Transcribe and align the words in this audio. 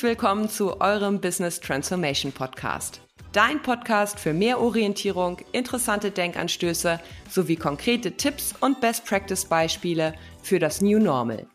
Herzlich 0.00 0.16
willkommen 0.16 0.48
zu 0.48 0.80
eurem 0.80 1.20
Business 1.20 1.60
Transformation 1.60 2.32
Podcast. 2.32 3.02
Dein 3.32 3.60
Podcast 3.60 4.18
für 4.18 4.32
mehr 4.32 4.58
Orientierung, 4.58 5.36
interessante 5.52 6.10
Denkanstöße 6.10 6.98
sowie 7.28 7.56
konkrete 7.56 8.12
Tipps 8.12 8.54
und 8.60 8.80
Best 8.80 9.04
Practice 9.04 9.44
Beispiele 9.44 10.14
für 10.42 10.58
das 10.58 10.80
New 10.80 10.98
Normal. 10.98 11.46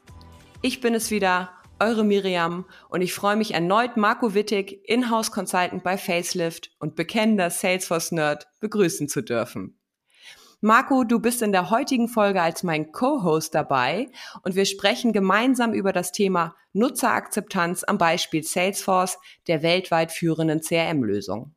Ich 0.62 0.80
bin 0.80 0.94
es 0.94 1.10
wieder, 1.10 1.50
eure 1.80 2.04
Miriam 2.04 2.66
und 2.90 3.02
ich 3.02 3.16
freue 3.16 3.36
mich 3.36 3.55
erneut 3.55 3.98
Marco 3.98 4.36
Wittig, 4.36 4.80
Inhouse 4.88 5.32
Consultant 5.32 5.84
bei 5.84 5.98
Facelift 5.98 6.70
und 6.77 6.96
bekennender 6.96 7.50
Salesforce 7.50 8.12
Nerd 8.12 8.46
begrüßen 8.59 9.09
zu 9.09 9.23
dürfen. 9.23 9.80
Marco, 10.66 11.04
du 11.04 11.20
bist 11.20 11.44
in 11.44 11.52
der 11.52 11.70
heutigen 11.70 12.08
Folge 12.08 12.42
als 12.42 12.64
mein 12.64 12.92
Co-Host 12.92 13.54
dabei 13.54 14.10
und 14.42 14.56
wir 14.56 14.66
sprechen 14.66 15.14
gemeinsam 15.14 15.73
über 15.73 15.94
das 15.94 16.12
Thema 16.12 16.56
Nutzerakzeptanz 16.73 17.84
am 17.84 18.00
Beispiel 18.00 18.42
Salesforce, 18.42 19.20
der 19.46 19.62
weltweit 19.62 20.12
führenden 20.12 20.62
CRM-Lösung. 20.62 21.54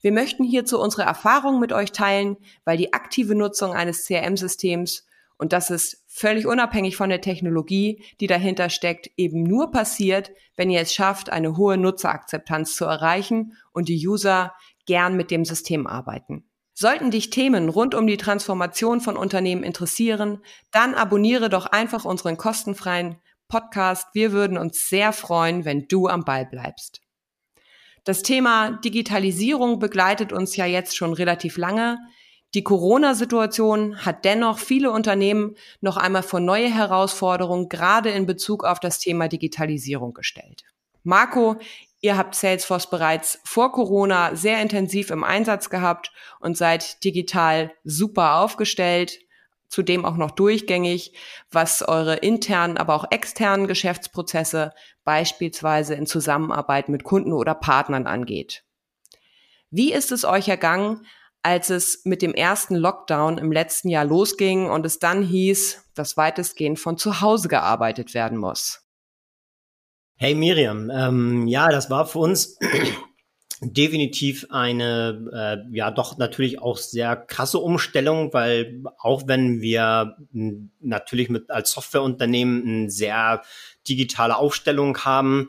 Wir 0.00 0.12
möchten 0.12 0.42
hierzu 0.42 0.80
unsere 0.80 1.02
Erfahrungen 1.02 1.60
mit 1.60 1.74
euch 1.74 1.92
teilen, 1.92 2.38
weil 2.64 2.78
die 2.78 2.94
aktive 2.94 3.34
Nutzung 3.34 3.74
eines 3.74 4.06
CRM-Systems 4.06 5.06
und 5.36 5.52
das 5.52 5.68
ist 5.68 6.02
völlig 6.06 6.46
unabhängig 6.46 6.96
von 6.96 7.10
der 7.10 7.20
Technologie, 7.20 8.02
die 8.20 8.26
dahinter 8.26 8.70
steckt, 8.70 9.10
eben 9.18 9.42
nur 9.42 9.70
passiert, 9.70 10.32
wenn 10.56 10.70
ihr 10.70 10.80
es 10.80 10.94
schafft, 10.94 11.28
eine 11.28 11.58
hohe 11.58 11.76
Nutzerakzeptanz 11.76 12.74
zu 12.74 12.86
erreichen 12.86 13.52
und 13.72 13.90
die 13.90 14.08
User 14.08 14.54
gern 14.86 15.14
mit 15.14 15.30
dem 15.30 15.44
System 15.44 15.86
arbeiten. 15.86 16.49
Sollten 16.80 17.10
dich 17.10 17.28
Themen 17.28 17.68
rund 17.68 17.94
um 17.94 18.06
die 18.06 18.16
Transformation 18.16 19.02
von 19.02 19.18
Unternehmen 19.18 19.64
interessieren, 19.64 20.38
dann 20.70 20.94
abonniere 20.94 21.50
doch 21.50 21.66
einfach 21.66 22.06
unseren 22.06 22.38
kostenfreien 22.38 23.16
Podcast. 23.48 24.06
Wir 24.14 24.32
würden 24.32 24.56
uns 24.56 24.88
sehr 24.88 25.12
freuen, 25.12 25.66
wenn 25.66 25.88
du 25.88 26.08
am 26.08 26.24
Ball 26.24 26.46
bleibst. 26.46 27.02
Das 28.04 28.22
Thema 28.22 28.78
Digitalisierung 28.82 29.78
begleitet 29.78 30.32
uns 30.32 30.56
ja 30.56 30.64
jetzt 30.64 30.96
schon 30.96 31.12
relativ 31.12 31.58
lange. 31.58 31.98
Die 32.54 32.64
Corona-Situation 32.64 34.06
hat 34.06 34.24
dennoch 34.24 34.58
viele 34.58 34.90
Unternehmen 34.90 35.56
noch 35.82 35.98
einmal 35.98 36.22
vor 36.22 36.40
neue 36.40 36.74
Herausforderungen, 36.74 37.68
gerade 37.68 38.08
in 38.08 38.24
Bezug 38.24 38.64
auf 38.64 38.80
das 38.80 39.00
Thema 39.00 39.28
Digitalisierung 39.28 40.14
gestellt. 40.14 40.64
Marco, 41.02 41.56
Ihr 42.02 42.16
habt 42.16 42.34
Salesforce 42.34 42.88
bereits 42.88 43.40
vor 43.44 43.72
Corona 43.72 44.34
sehr 44.34 44.60
intensiv 44.62 45.10
im 45.10 45.22
Einsatz 45.22 45.68
gehabt 45.68 46.12
und 46.40 46.56
seid 46.56 47.04
digital 47.04 47.72
super 47.84 48.36
aufgestellt, 48.36 49.18
zudem 49.68 50.04
auch 50.04 50.16
noch 50.16 50.30
durchgängig, 50.30 51.14
was 51.50 51.82
eure 51.86 52.16
internen, 52.16 52.78
aber 52.78 52.94
auch 52.94 53.10
externen 53.10 53.66
Geschäftsprozesse 53.66 54.72
beispielsweise 55.04 55.94
in 55.94 56.06
Zusammenarbeit 56.06 56.88
mit 56.88 57.04
Kunden 57.04 57.34
oder 57.34 57.54
Partnern 57.54 58.06
angeht. 58.06 58.64
Wie 59.70 59.92
ist 59.92 60.10
es 60.10 60.24
euch 60.24 60.48
ergangen, 60.48 61.06
als 61.42 61.70
es 61.70 62.04
mit 62.04 62.22
dem 62.22 62.34
ersten 62.34 62.74
Lockdown 62.74 63.38
im 63.38 63.52
letzten 63.52 63.88
Jahr 63.88 64.04
losging 64.04 64.68
und 64.68 64.84
es 64.84 64.98
dann 64.98 65.22
hieß, 65.22 65.90
dass 65.94 66.16
weitestgehend 66.16 66.78
von 66.78 66.98
zu 66.98 67.20
Hause 67.20 67.48
gearbeitet 67.48 68.14
werden 68.14 68.38
muss? 68.38 68.89
Hey 70.22 70.34
Miriam, 70.34 70.90
ähm, 70.90 71.48
ja, 71.48 71.70
das 71.70 71.88
war 71.88 72.04
für 72.04 72.18
uns 72.18 72.58
definitiv 73.62 74.46
eine, 74.48 75.64
äh, 75.70 75.76
ja 75.76 75.90
doch 75.90 76.16
natürlich 76.16 76.60
auch 76.60 76.78
sehr 76.78 77.14
krasse 77.14 77.58
Umstellung, 77.58 78.32
weil 78.32 78.82
auch 78.98 79.24
wenn 79.26 79.60
wir 79.60 80.16
natürlich 80.80 81.28
mit 81.28 81.50
als 81.50 81.72
Softwareunternehmen 81.72 82.84
ein 82.84 82.90
sehr 82.90 83.42
digitale 83.86 84.36
Aufstellung 84.36 84.96
haben, 84.98 85.48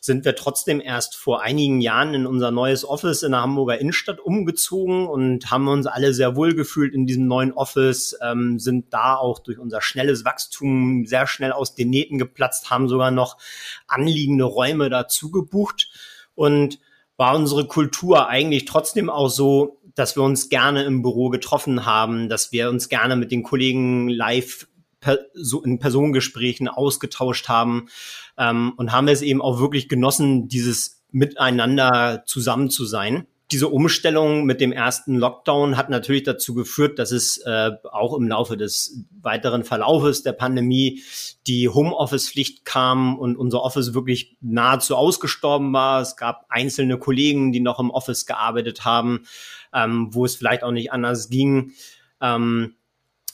sind 0.00 0.24
wir 0.24 0.34
trotzdem 0.34 0.80
erst 0.80 1.14
vor 1.14 1.42
einigen 1.42 1.80
Jahren 1.80 2.14
in 2.14 2.26
unser 2.26 2.50
neues 2.50 2.84
Office 2.84 3.22
in 3.22 3.30
der 3.30 3.42
Hamburger 3.42 3.78
Innenstadt 3.78 4.18
umgezogen 4.18 5.06
und 5.06 5.50
haben 5.50 5.68
uns 5.68 5.86
alle 5.86 6.14
sehr 6.14 6.34
wohl 6.34 6.54
gefühlt 6.54 6.94
in 6.94 7.06
diesem 7.06 7.28
neuen 7.28 7.52
Office, 7.52 8.16
ähm, 8.22 8.58
sind 8.58 8.92
da 8.92 9.14
auch 9.16 9.38
durch 9.38 9.58
unser 9.58 9.82
schnelles 9.82 10.24
Wachstum 10.24 11.06
sehr 11.06 11.28
schnell 11.28 11.52
aus 11.52 11.76
den 11.76 11.90
Nähten 11.90 12.18
geplatzt, 12.18 12.70
haben 12.70 12.88
sogar 12.88 13.12
noch 13.12 13.36
anliegende 13.86 14.44
Räume 14.44 14.90
dazu 14.90 15.30
gebucht. 15.30 15.90
Und 16.34 16.80
war 17.16 17.36
unsere 17.36 17.66
Kultur 17.66 18.28
eigentlich 18.28 18.64
trotzdem 18.64 19.10
auch 19.10 19.28
so, 19.28 19.80
dass 19.94 20.16
wir 20.16 20.22
uns 20.22 20.48
gerne 20.48 20.84
im 20.84 21.02
Büro 21.02 21.28
getroffen 21.28 21.84
haben, 21.84 22.28
dass 22.28 22.52
wir 22.52 22.68
uns 22.68 22.88
gerne 22.88 23.16
mit 23.16 23.30
den 23.30 23.42
Kollegen 23.42 24.08
live 24.08 24.66
in 25.64 25.78
Personengesprächen 25.78 26.68
ausgetauscht 26.68 27.48
haben 27.48 27.88
ähm, 28.38 28.72
und 28.76 28.92
haben 28.92 29.08
es 29.08 29.22
eben 29.22 29.42
auch 29.42 29.58
wirklich 29.58 29.88
genossen, 29.88 30.48
dieses 30.48 31.02
Miteinander 31.10 32.22
zusammen 32.26 32.70
zu 32.70 32.84
sein. 32.84 33.26
Diese 33.52 33.68
Umstellung 33.68 34.44
mit 34.44 34.62
dem 34.62 34.72
ersten 34.72 35.14
Lockdown 35.16 35.76
hat 35.76 35.90
natürlich 35.90 36.22
dazu 36.22 36.54
geführt, 36.54 36.98
dass 36.98 37.12
es 37.12 37.36
äh, 37.38 37.70
auch 37.92 38.16
im 38.16 38.26
Laufe 38.26 38.56
des 38.56 39.04
weiteren 39.20 39.62
Verlaufes 39.62 40.22
der 40.22 40.32
Pandemie 40.32 41.02
die 41.46 41.68
Homeoffice-Pflicht 41.68 42.64
kam 42.64 43.18
und 43.18 43.36
unser 43.36 43.62
Office 43.62 43.92
wirklich 43.92 44.38
nahezu 44.40 44.96
ausgestorben 44.96 45.72
war. 45.74 46.00
Es 46.00 46.16
gab 46.16 46.46
einzelne 46.48 46.96
Kollegen, 46.96 47.52
die 47.52 47.60
noch 47.60 47.78
im 47.78 47.90
Office 47.90 48.24
gearbeitet 48.24 48.86
haben, 48.86 49.26
ähm, 49.74 50.08
wo 50.12 50.24
es 50.24 50.34
vielleicht 50.34 50.64
auch 50.64 50.72
nicht 50.72 50.90
anders 50.90 51.28
ging. 51.28 51.72
Ähm, 52.22 52.74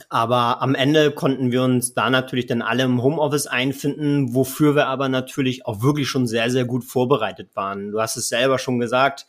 aber 0.08 0.62
am 0.62 0.74
Ende 0.74 1.10
konnten 1.10 1.52
wir 1.52 1.62
uns 1.62 1.94
da 1.94 2.10
natürlich 2.10 2.46
dann 2.46 2.62
alle 2.62 2.84
im 2.84 3.02
Homeoffice 3.02 3.46
einfinden, 3.46 4.34
wofür 4.34 4.74
wir 4.74 4.86
aber 4.86 5.08
natürlich 5.08 5.66
auch 5.66 5.82
wirklich 5.82 6.08
schon 6.08 6.26
sehr, 6.26 6.50
sehr 6.50 6.64
gut 6.64 6.84
vorbereitet 6.84 7.54
waren. 7.54 7.92
Du 7.92 8.00
hast 8.00 8.16
es 8.16 8.28
selber 8.28 8.58
schon 8.58 8.78
gesagt, 8.78 9.26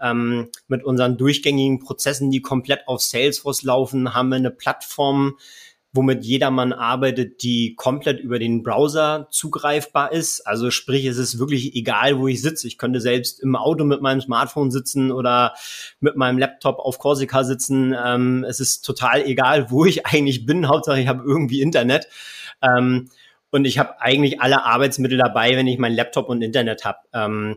ähm, 0.00 0.48
mit 0.68 0.84
unseren 0.84 1.16
durchgängigen 1.16 1.78
Prozessen, 1.78 2.30
die 2.30 2.42
komplett 2.42 2.86
auf 2.86 3.00
Salesforce 3.00 3.62
laufen, 3.62 4.14
haben 4.14 4.28
wir 4.28 4.36
eine 4.36 4.50
Plattform, 4.50 5.36
womit 5.92 6.24
jedermann 6.24 6.72
arbeitet, 6.72 7.42
die 7.42 7.74
komplett 7.74 8.20
über 8.20 8.38
den 8.38 8.62
Browser 8.62 9.26
zugreifbar 9.30 10.12
ist. 10.12 10.46
Also 10.46 10.70
sprich, 10.70 11.04
es 11.04 11.18
ist 11.18 11.38
wirklich 11.38 11.74
egal, 11.74 12.18
wo 12.18 12.28
ich 12.28 12.40
sitze. 12.42 12.68
Ich 12.68 12.78
könnte 12.78 13.00
selbst 13.00 13.40
im 13.40 13.56
Auto 13.56 13.84
mit 13.84 14.00
meinem 14.00 14.20
Smartphone 14.20 14.70
sitzen 14.70 15.10
oder 15.10 15.54
mit 15.98 16.16
meinem 16.16 16.38
Laptop 16.38 16.78
auf 16.78 16.98
Corsica 16.98 17.42
sitzen. 17.42 17.94
Ähm, 18.04 18.44
es 18.48 18.60
ist 18.60 18.82
total 18.82 19.22
egal, 19.22 19.70
wo 19.70 19.84
ich 19.84 20.06
eigentlich 20.06 20.46
bin. 20.46 20.68
Hauptsache, 20.68 21.00
ich 21.00 21.08
habe 21.08 21.24
irgendwie 21.24 21.60
Internet. 21.60 22.06
Ähm, 22.62 23.10
und 23.50 23.64
ich 23.64 23.80
habe 23.80 24.00
eigentlich 24.00 24.40
alle 24.40 24.64
Arbeitsmittel 24.64 25.18
dabei, 25.18 25.56
wenn 25.56 25.66
ich 25.66 25.78
meinen 25.78 25.96
Laptop 25.96 26.28
und 26.28 26.42
Internet 26.42 26.84
habe. 26.84 26.98
Ähm, 27.12 27.56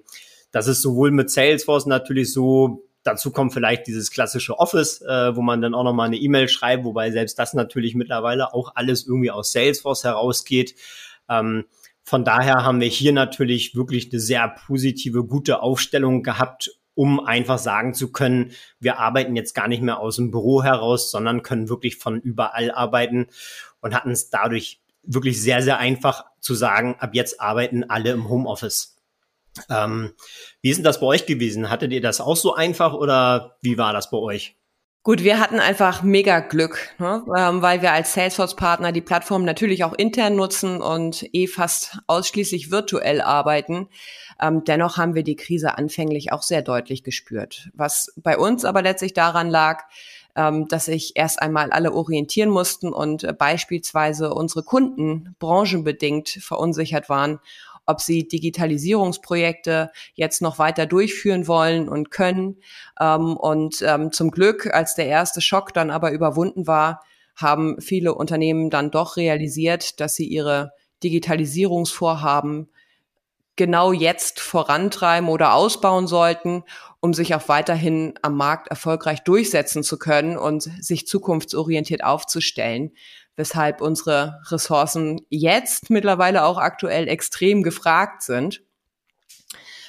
das 0.54 0.68
ist 0.68 0.82
sowohl 0.82 1.12
mit 1.12 1.30
Salesforce 1.30 1.86
natürlich 1.86 2.32
so 2.32 2.88
Dazu 3.04 3.32
kommt 3.32 3.54
vielleicht 3.54 3.86
dieses 3.88 4.12
klassische 4.12 4.58
Office, 4.58 5.02
äh, 5.02 5.36
wo 5.36 5.42
man 5.42 5.62
dann 5.62 5.76
auch 5.76 5.84
nochmal 5.84 6.08
eine 6.08 6.16
E-Mail 6.16 6.48
schreibt, 6.48 6.86
wobei 6.86 7.12
selbst 7.12 7.38
das 7.38 7.54
natürlich 7.54 7.96
mittlerweile 7.96 8.54
auch 8.54 8.72
alles 8.76 9.06
irgendwie 9.06 9.30
aus 9.30 9.52
Salesforce 9.52 10.06
herausgeht. 10.06 10.76
Ähm, 11.30 11.66
von 12.04 12.24
daher 12.24 12.64
haben 12.64 12.80
wir 12.80 12.88
hier 12.88 13.12
natürlich 13.12 13.76
wirklich 13.76 14.12
eine 14.12 14.22
sehr 14.22 14.48
positive, 14.48 15.26
gute 15.26 15.62
Aufstellung 15.62 16.24
gehabt, 16.24 16.72
um 16.96 17.20
einfach 17.20 17.60
sagen 17.60 17.94
zu 17.94 18.12
können, 18.12 18.52
wir 18.80 19.00
arbeiten 19.00 19.36
jetzt 19.36 19.54
gar 19.54 19.68
nicht 19.68 19.82
mehr 19.82 20.00
aus 20.00 20.16
dem 20.16 20.32
Büro 20.32 20.64
heraus, 20.64 21.12
sondern 21.12 21.44
können 21.44 21.70
wirklich 21.70 21.98
von 21.98 22.22
überall 22.22 22.72
arbeiten 22.72 23.28
und 23.82 23.94
hatten 23.94 24.12
es 24.12 24.30
dadurch 24.30 24.82
wirklich 25.02 25.42
sehr, 25.42 25.62
sehr 25.62 25.78
einfach 25.78 26.26
zu 26.40 26.56
sagen, 26.56 26.96
ab 27.00 27.14
jetzt 27.14 27.42
arbeiten 27.42 27.84
alle 27.84 28.12
im 28.12 28.30
Homeoffice. 28.30 28.93
Ähm, 29.70 30.14
wie 30.62 30.70
ist 30.70 30.78
denn 30.78 30.84
das 30.84 31.00
bei 31.00 31.06
euch 31.06 31.26
gewesen? 31.26 31.70
Hattet 31.70 31.92
ihr 31.92 32.02
das 32.02 32.22
auch 32.22 32.36
so 32.36 32.54
einfach 32.54 32.94
oder 32.94 33.58
wie 33.62 33.78
war 33.78 33.94
das 33.94 34.10
bei 34.10 34.18
euch? 34.18 34.56
Gut, 35.06 35.22
wir 35.22 35.38
hatten 35.38 35.60
einfach 35.60 36.02
mega 36.02 36.40
Glück, 36.40 36.96
ne? 36.98 37.26
ähm, 37.38 37.62
weil 37.62 37.82
wir 37.82 37.92
als 37.92 38.14
Salesforce-Partner 38.14 38.94
die 38.94 39.02
Plattform 39.02 39.44
natürlich 39.44 39.84
auch 39.84 39.92
intern 39.92 40.38
nutzen 40.38 40.82
und 40.82 41.28
eh 41.34 41.48
fast 41.48 42.00
ausschließlich 42.08 42.72
virtuell 42.72 43.20
arbeiten. 43.20 43.90
Ähm, 44.42 44.64
dennoch 44.64 44.96
haben 44.96 45.14
wir 45.14 45.24
die 45.24 45.36
Krise 45.36 45.78
anfänglich 45.78 46.32
auch 46.32 46.42
sehr 46.42 46.62
deutlich 46.62 47.04
gespürt. 47.04 47.70
Was 47.74 48.14
bei 48.16 48.38
uns 48.38 48.64
aber 48.64 48.82
letztlich 48.82 49.14
daran 49.14 49.50
lag, 49.50 49.84
ähm, 50.38 50.70
dass 50.70 50.86
sich 50.86 51.12
erst 51.16 51.42
einmal 51.42 51.72
alle 51.72 51.92
orientieren 51.92 52.50
mussten 52.50 52.94
und 52.94 53.26
äh, 53.26 53.34
beispielsweise 53.34 54.34
unsere 54.34 54.64
Kunden 54.64 55.36
branchenbedingt 55.38 56.30
verunsichert 56.30 57.10
waren 57.10 57.42
ob 57.86 58.02
sie 58.02 58.28
Digitalisierungsprojekte 58.28 59.92
jetzt 60.14 60.42
noch 60.42 60.60
weiter 60.60 60.86
durchführen 60.86 61.48
wollen 61.48 61.90
und 61.90 62.12
können. 62.12 62.58
Ähm, 63.00 63.38
und 63.38 63.82
ähm, 63.82 64.12
zum 64.12 64.32
Glück, 64.32 64.74
als 64.74 64.96
der 64.96 65.08
erste 65.08 65.42
Schock 65.42 65.74
dann 65.74 65.92
aber 65.92 66.12
überwunden 66.12 66.68
war, 66.68 67.04
haben 67.36 67.82
viele 67.82 68.14
Unternehmen 68.14 68.70
dann 68.70 68.92
doch 68.92 69.18
realisiert, 69.18 70.00
dass 70.00 70.16
sie 70.16 70.28
ihre 70.28 70.72
Digitalisierungsvorhaben 71.04 72.70
genau 73.56 73.92
jetzt 73.92 74.40
vorantreiben 74.40 75.30
oder 75.30 75.54
ausbauen 75.54 76.08
sollten, 76.08 76.64
um 77.02 77.14
sich 77.14 77.36
auch 77.36 77.48
weiterhin 77.50 78.14
am 78.22 78.36
Markt 78.36 78.70
erfolgreich 78.70 79.24
durchsetzen 79.24 79.84
zu 79.84 80.00
können 80.00 80.38
und 80.38 80.64
sich 80.64 81.06
zukunftsorientiert 81.06 82.04
aufzustellen 82.04 82.94
weshalb 83.36 83.82
unsere 83.82 84.42
Ressourcen 84.50 85.22
jetzt 85.30 85.90
mittlerweile 85.90 86.44
auch 86.44 86.58
aktuell 86.58 87.08
extrem 87.08 87.64
gefragt 87.64 88.22
sind. 88.22 88.62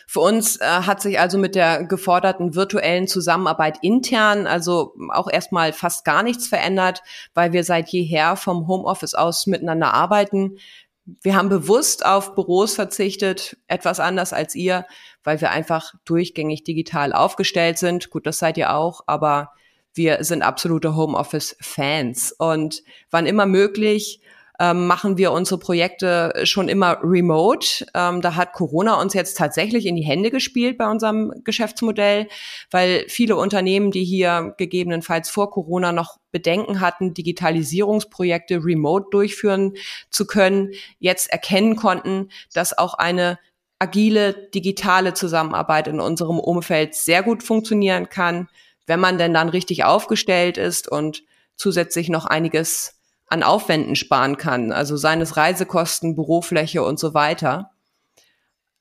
Für 0.07 0.21
uns 0.21 0.61
äh, 0.61 0.65
hat 0.65 1.03
sich 1.03 1.19
also 1.19 1.39
mit 1.39 1.57
der 1.57 1.85
geforderten 1.85 2.55
virtuellen 2.55 3.09
Zusammenarbeit 3.09 3.79
intern 3.83 4.47
also 4.47 4.95
auch 5.11 5.29
erstmal 5.29 5.73
fast 5.73 6.05
gar 6.05 6.23
nichts 6.23 6.47
verändert, 6.47 7.03
weil 7.35 7.53
wir 7.53 7.65
seit 7.65 7.89
jeher 7.89 8.37
vom 8.37 8.69
Homeoffice 8.69 9.15
aus 9.15 9.49
miteinander 9.49 9.93
arbeiten. 9.93 10.59
Wir 11.05 11.35
haben 11.35 11.49
bewusst 11.49 12.07
auf 12.07 12.35
Büros 12.37 12.77
verzichtet, 12.77 13.57
etwas 13.67 13.99
anders 13.99 14.33
als 14.33 14.55
ihr, 14.55 14.87
weil 15.25 15.41
wir 15.41 15.51
einfach 15.51 15.93
durchgängig 16.05 16.63
digital 16.63 17.13
aufgestellt 17.13 17.79
sind. 17.79 18.11
Gut, 18.11 18.27
das 18.27 18.39
seid 18.39 18.57
ihr 18.57 18.73
auch, 18.73 19.03
aber 19.07 19.51
wir 19.95 20.25
sind 20.25 20.43
absolute 20.43 20.97
Homeoffice-Fans. 20.97 22.33
Und 22.33 22.83
wann 23.11 23.27
immer 23.27 23.47
möglich, 23.47 24.21
ähm, 24.61 24.87
machen 24.87 25.19
wir 25.19 25.33
unsere 25.33 25.59
Projekte 25.59 26.33
schon 26.45 26.69
immer 26.69 26.99
remote. 27.03 27.87
Ähm, 27.95 28.21
da 28.21 28.37
hat 28.37 28.53
Corona 28.53 29.01
uns 29.01 29.15
jetzt 29.15 29.37
tatsächlich 29.37 29.87
in 29.87 29.97
die 29.97 30.05
Hände 30.05 30.31
gespielt 30.31 30.79
bei 30.79 30.89
unserem 30.89 31.33
Geschäftsmodell, 31.43 32.29
weil 32.71 33.05
viele 33.09 33.37
Unternehmen, 33.37 33.91
die 33.91 34.05
hier 34.05 34.55
gegebenenfalls 34.57 35.29
vor 35.29 35.51
Corona 35.51 35.91
noch 35.91 36.19
Bedenken 36.31 36.81
hatten, 36.81 37.15
Digitalisierungsprojekte 37.15 38.65
remote 38.65 39.07
durchführen 39.11 39.75
zu 40.11 40.27
können, 40.27 40.71
jetzt 41.01 41.31
erkennen 41.31 41.75
konnten, 41.75 42.29
dass 42.53 42.77
auch 42.77 42.95
eine 42.95 43.39
agile 43.81 44.35
digitale 44.55 45.15
Zusammenarbeit 45.15 45.89
in 45.89 46.01
unserem 46.01 46.39
Umfeld 46.39 46.95
sehr 46.95 47.23
gut 47.23 47.43
funktionieren 47.43 48.09
kann, 48.09 48.49
wenn 48.87 49.01
man 49.01 49.19
denn 49.19 49.35
dann 49.35 49.49
richtig 49.49 49.85
aufgestellt 49.85 50.59
ist 50.59 50.89
und 50.89 51.23
zusätzlich 51.57 52.09
noch 52.09 52.27
einiges 52.27 52.95
an 53.29 53.43
Aufwänden 53.43 53.97
sparen 53.97 54.37
kann, 54.37 54.73
also 54.73 54.97
seines 54.97 55.37
Reisekosten, 55.37 56.15
Bürofläche 56.15 56.83
und 56.83 56.99
so 56.99 57.15
weiter. 57.15 57.71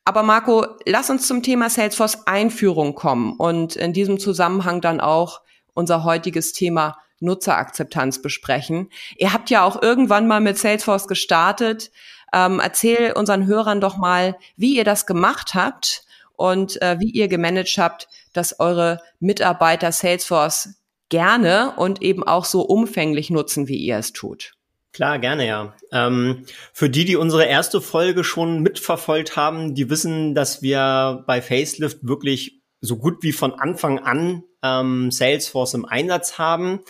Aber 0.06 0.24
Marco, 0.24 0.66
lass 0.86 1.10
uns 1.10 1.28
zum 1.28 1.44
Thema 1.44 1.70
Salesforce 1.70 2.28
Einführung 2.28 2.94
kommen 2.94 3.38
und 3.38 3.76
in 3.78 3.94
diesem 3.94 4.20
Zusammenhang 4.20 4.82
dann 4.82 5.00
auch 5.00 5.42
unser 5.74 6.04
heutiges 6.04 6.52
Thema 6.52 6.98
Nutzerakzeptanz 7.22 8.22
besprechen. 8.22 8.90
Ihr 9.18 9.32
habt 9.32 9.50
ja 9.50 9.64
auch 9.64 9.82
irgendwann 9.82 10.28
mal 10.28 10.42
mit 10.42 10.58
Salesforce 10.58 11.08
gestartet. 11.08 11.92
Ähm, 12.34 12.60
erzähl 12.60 13.14
unseren 13.14 13.46
Hörern 13.46 13.80
doch 13.80 13.98
mal, 13.98 14.38
wie 14.58 14.76
ihr 14.76 14.84
das 14.84 15.06
gemacht 15.06 15.54
habt 15.54 16.03
und 16.36 16.82
äh, 16.82 17.00
wie 17.00 17.10
ihr 17.10 17.28
gemanagt 17.28 17.78
habt, 17.78 18.08
dass 18.34 18.60
eure 18.60 19.02
Mitarbeiter 19.20 19.92
Salesforce 19.92 20.76
gerne 21.10 21.74
und 21.78 22.02
eben 22.02 22.24
auch 22.24 22.46
so 22.46 22.62
umfänglich 22.62 23.30
nutzen, 23.30 23.68
wie 23.68 23.78
ihr 23.78 23.98
es 23.98 24.14
tut. 24.14 24.54
Klar, 24.94 25.18
gerne, 25.18 25.48
ja. 25.48 25.76
Ähm, 25.92 26.46
für 26.72 26.90
die, 26.90 27.06
die 27.06 27.16
unsere 27.16 27.46
erste 27.46 27.82
Folge 27.82 28.24
schon 28.24 28.62
mitverfolgt 28.62 29.36
haben, 29.36 29.74
die 29.74 29.90
wissen, 29.90 30.36
dass 30.36 30.62
wir 30.62 31.24
bei 31.26 31.42
Facelift 31.42 32.00
wirklich 32.02 32.62
so 32.80 32.98
gut 32.98 33.24
wie 33.24 33.32
von 33.32 33.54
Anfang 33.54 34.00
an 34.00 34.44
ähm, 34.62 35.10
Salesforce 35.10 35.74
im 35.74 35.86
Einsatz 35.86 36.38
haben. 36.38 36.82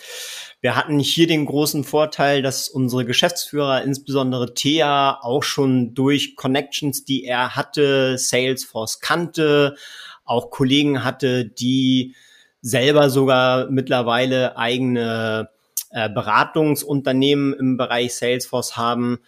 Wir 0.63 0.77
hatten 0.77 0.97
hier 0.97 1.27
den 1.27 1.45
großen 1.45 1.83
Vorteil, 1.83 2.41
dass 2.41 2.69
unsere 2.69 3.03
Geschäftsführer, 3.03 3.81
insbesondere 3.81 4.53
Thea, 4.53 5.19
auch 5.21 5.43
schon 5.43 5.93
durch 5.93 6.37
Connections, 6.37 7.03
die 7.03 7.25
er 7.25 7.57
hatte, 7.57 8.17
Salesforce 8.17 9.01
kannte, 9.01 9.75
auch 10.23 10.51
Kollegen 10.51 11.03
hatte, 11.03 11.43
die 11.43 12.15
selber 12.61 13.09
sogar 13.09 13.69
mittlerweile 13.71 14.55
eigene 14.55 15.49
äh, 15.89 16.09
Beratungsunternehmen 16.09 17.53
im 17.53 17.75
Bereich 17.75 18.15
Salesforce 18.15 18.77
haben. 18.77 19.19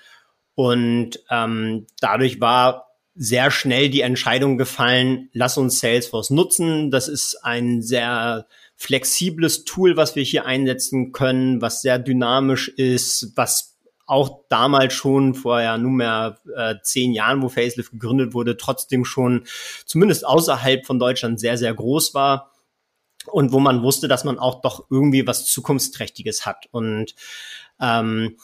Und 0.54 1.20
ähm, 1.30 1.86
dadurch 2.00 2.40
war 2.40 2.96
sehr 3.14 3.52
schnell 3.52 3.90
die 3.90 4.02
Entscheidung 4.02 4.58
gefallen, 4.58 5.30
lass 5.34 5.58
uns 5.58 5.82
Salesforce 5.82 6.30
nutzen. 6.30 6.92
Das 6.92 7.10
ist 7.10 7.44
ein 7.44 7.82
sehr 7.82 8.48
flexibles 8.75 9.63
Tool, 9.66 9.98
was 9.98 10.16
wir 10.16 10.24
hier 10.24 10.45
einsetzen 10.45 11.12
können, 11.12 11.62
was 11.62 11.81
sehr 11.81 12.00
dynamisch 12.00 12.68
ist, 12.68 13.31
was 13.36 13.75
auch 14.06 14.42
damals 14.50 14.94
schon 14.94 15.33
vor 15.33 15.62
ja 15.62 15.77
nunmehr 15.77 16.38
äh, 16.56 16.75
zehn 16.83 17.13
Jahren, 17.13 17.42
wo 17.42 17.50
Facelift 17.50 17.92
gegründet 17.92 18.33
wurde, 18.33 18.57
trotzdem 18.57 19.04
schon 19.04 19.45
zumindest 19.86 20.25
außerhalb 20.25 20.86
von 20.86 21.00
Deutschland 21.00 21.39
sehr, 21.39 21.57
sehr 21.57 21.74
groß 21.74 22.13
war 22.13 22.51
und 23.31 23.51
wo 23.51 23.60
man 23.60 23.81
wusste, 23.81 24.07
dass 24.07 24.24
man 24.24 24.38
auch 24.38 24.62
doch 24.62 24.86
irgendwie 24.92 25.25
was 25.25 25.45
Zukunftsträchtiges 25.48 26.45
hat. 26.45 26.68
Und 26.72 27.16
ähm, 27.81 28.38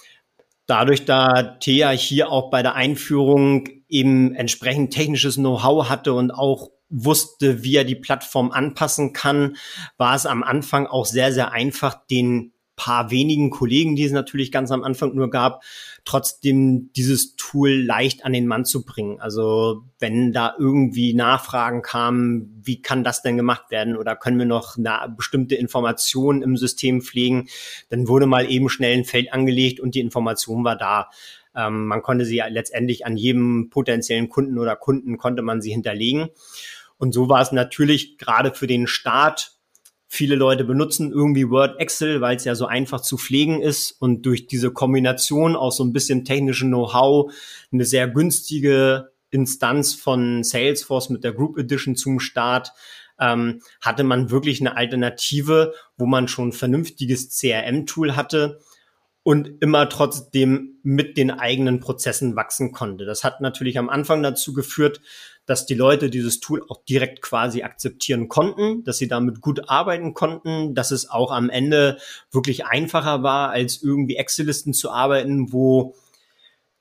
dadurch, 0.66 1.06
da 1.06 1.58
Thea 1.60 1.90
hier 1.92 2.32
auch 2.32 2.50
bei 2.50 2.64
der 2.64 2.76
Einführung 2.76 3.70
eben 3.88 4.34
entsprechend 4.34 4.94
technisches 4.94 5.36
Know-how 5.36 5.90
hatte 5.90 6.14
und 6.14 6.32
auch 6.32 6.72
wusste, 6.92 7.64
wie 7.64 7.76
er 7.76 7.86
die 7.86 7.96
Plattform 7.96 8.52
anpassen 8.52 9.14
kann, 9.14 9.56
war 9.98 10.16
es 10.16 10.26
am 10.26 10.44
Anfang 10.44 10.86
auch 10.86 11.06
sehr, 11.06 11.34
sehr 11.34 11.52
einfach, 11.52 11.96
den 12.10 12.54
paar 12.82 13.12
wenigen 13.12 13.52
Kollegen, 13.52 13.96
die 13.96 14.06
es 14.06 14.12
natürlich 14.12 14.52
ganz 14.52 14.72
am 14.72 14.84
Anfang 14.84 15.14
nur 15.14 15.30
gab, 15.30 15.62
trotzdem 16.04 16.92
dieses 16.94 17.36
Tool 17.36 17.70
leicht 17.70 18.26
an 18.26 18.34
den 18.34 18.48
Mann 18.48 18.66
zu 18.66 18.84
bringen. 18.84 19.20
Also 19.20 19.84
wenn 20.00 20.34
da 20.34 20.56
irgendwie 20.58 21.14
Nachfragen 21.14 21.84
kamen, 21.84 22.60
wie 22.64 22.82
kann 22.82 23.04
das 23.04 23.22
denn 23.22 23.38
gemacht 23.38 23.70
werden 23.70 23.96
oder 23.96 24.16
können 24.16 24.40
wir 24.40 24.48
noch 24.48 24.78
eine 24.78 25.14
bestimmte 25.16 25.54
Information 25.54 26.42
im 26.42 26.58
System 26.58 27.02
pflegen, 27.02 27.50
dann 27.90 28.08
wurde 28.08 28.26
mal 28.26 28.50
eben 28.50 28.68
schnell 28.68 28.98
ein 28.98 29.06
Feld 29.06 29.32
angelegt 29.32 29.80
und 29.80 29.94
die 29.94 30.00
Information 30.00 30.64
war 30.64 30.76
da. 30.76 31.12
Ähm, 31.56 31.86
man 31.86 32.02
konnte 32.02 32.26
sie 32.26 32.38
ja 32.38 32.48
letztendlich 32.48 33.06
an 33.06 33.16
jedem 33.16 33.70
potenziellen 33.70 34.28
Kunden 34.28 34.58
oder 34.58 34.76
Kunden 34.76 35.18
konnte 35.18 35.44
man 35.44 35.62
sie 35.62 35.72
hinterlegen. 35.72 36.30
Und 37.02 37.14
so 37.14 37.30
war 37.30 37.42
es 37.42 37.52
natürlich 37.52 38.20
gerade 38.20 38.54
für 38.54 38.68
den 38.68 38.86
Start 38.86 39.58
Viele 40.14 40.36
Leute 40.36 40.66
benutzen 40.66 41.10
irgendwie 41.10 41.50
Word, 41.50 41.80
Excel, 41.80 42.20
weil 42.20 42.36
es 42.36 42.44
ja 42.44 42.54
so 42.54 42.66
einfach 42.66 43.00
zu 43.00 43.18
pflegen 43.18 43.62
ist 43.62 43.94
und 43.94 44.26
durch 44.26 44.46
diese 44.46 44.72
Kombination 44.72 45.56
aus 45.56 45.78
so 45.78 45.86
ein 45.86 45.94
bisschen 45.94 46.26
technischen 46.26 46.68
Know-how 46.68 47.32
eine 47.72 47.86
sehr 47.86 48.10
günstige 48.10 49.14
Instanz 49.30 49.96
von 49.96 50.44
Salesforce 50.44 51.12
mit 51.12 51.24
der 51.24 51.32
Group 51.32 51.58
Edition 51.58 51.96
zum 51.96 52.20
Start 52.20 52.74
ähm, 53.22 53.62
hatte 53.80 54.04
man 54.04 54.32
wirklich 54.32 54.60
eine 54.60 54.76
Alternative, 54.76 55.74
wo 55.96 56.06
man 56.06 56.28
schon 56.28 56.50
ein 56.50 56.52
vernünftiges 56.52 57.30
CRM-Tool 57.30 58.18
hatte 58.18 58.60
und 59.24 59.62
immer 59.62 59.88
trotzdem 59.88 60.80
mit 60.84 61.16
den 61.16 61.30
eigenen 61.30 61.80
Prozessen 61.80 62.36
wachsen 62.36 62.72
konnte. 62.72 63.06
Das 63.06 63.24
hat 63.24 63.40
natürlich 63.40 63.78
am 63.78 63.90
Anfang 63.90 64.24
dazu 64.24 64.54
geführt, 64.54 65.02
dass 65.46 65.66
die 65.66 65.76
Leute 65.76 66.10
dieses 66.10 66.40
Tool 66.40 66.64
auch 66.70 66.84
direkt 66.86 67.22
quasi 67.22 67.62
akzeptieren 67.62 68.30
konnten, 68.30 68.84
dass 68.84 68.98
sie 68.98 69.08
damit 69.08 69.42
gut 69.42 69.70
arbeiten 69.70 70.14
konnten, 70.14 70.74
dass 70.74 70.92
es 70.92 71.10
auch 71.10 71.32
am 71.32 71.50
Ende 71.50 71.98
wirklich 72.32 72.66
einfacher 72.66 73.22
war, 73.22 73.50
als 73.50 73.84
irgendwie 73.84 74.16
Excel-Listen 74.16 74.74
zu 74.74 74.92
arbeiten, 74.92 75.52
wo 75.52 75.96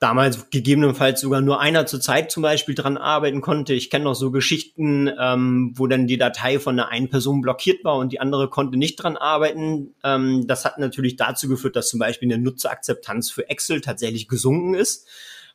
damals 0.01 0.49
gegebenenfalls 0.49 1.21
sogar 1.21 1.41
nur 1.41 1.61
einer 1.61 1.85
zur 1.85 2.01
Zeit 2.01 2.31
zum 2.31 2.41
Beispiel 2.41 2.73
dran 2.73 2.97
arbeiten 2.97 3.39
konnte. 3.39 3.73
Ich 3.75 3.91
kenne 3.91 4.05
noch 4.05 4.15
so 4.15 4.31
Geschichten, 4.31 5.07
ähm, 5.19 5.73
wo 5.75 5.85
dann 5.85 6.07
die 6.07 6.17
Datei 6.17 6.59
von 6.59 6.79
einer 6.79 6.89
einen 6.89 7.07
Person 7.07 7.41
blockiert 7.41 7.83
war 7.83 7.97
und 7.97 8.11
die 8.11 8.19
andere 8.19 8.49
konnte 8.49 8.79
nicht 8.79 8.95
dran 8.95 9.15
arbeiten. 9.15 9.93
Ähm, 10.03 10.47
das 10.47 10.65
hat 10.65 10.79
natürlich 10.79 11.17
dazu 11.17 11.47
geführt, 11.47 11.75
dass 11.75 11.89
zum 11.89 11.99
Beispiel 11.99 12.33
eine 12.33 12.41
Nutzerakzeptanz 12.41 13.29
für 13.29 13.47
Excel 13.47 13.79
tatsächlich 13.79 14.27
gesunken 14.27 14.73
ist. 14.73 15.07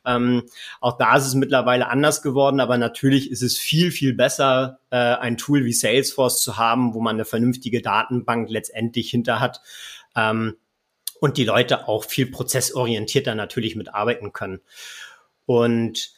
Ähm, 0.05 0.43
auch 0.79 0.97
da 0.97 1.17
ist 1.17 1.27
es 1.27 1.35
mittlerweile 1.35 1.89
anders 1.89 2.21
geworden, 2.21 2.61
aber 2.61 2.77
natürlich 2.77 3.29
ist 3.29 3.41
es 3.41 3.57
viel, 3.57 3.91
viel 3.91 4.13
besser, 4.13 4.79
äh, 4.91 4.95
ein 4.95 5.35
Tool 5.35 5.65
wie 5.65 5.73
Salesforce 5.73 6.41
zu 6.41 6.57
haben, 6.57 6.93
wo 6.93 7.01
man 7.01 7.17
eine 7.17 7.25
vernünftige 7.25 7.81
Datenbank 7.81 8.49
letztendlich 8.49 9.09
hinter 9.09 9.41
hat. 9.41 9.59
Ähm, 10.15 10.55
und 11.19 11.37
die 11.37 11.45
Leute 11.45 11.87
auch 11.87 12.03
viel 12.05 12.29
prozessorientierter 12.29 13.35
natürlich 13.35 13.75
mitarbeiten 13.75 14.33
können. 14.33 14.61
Und 15.45 16.11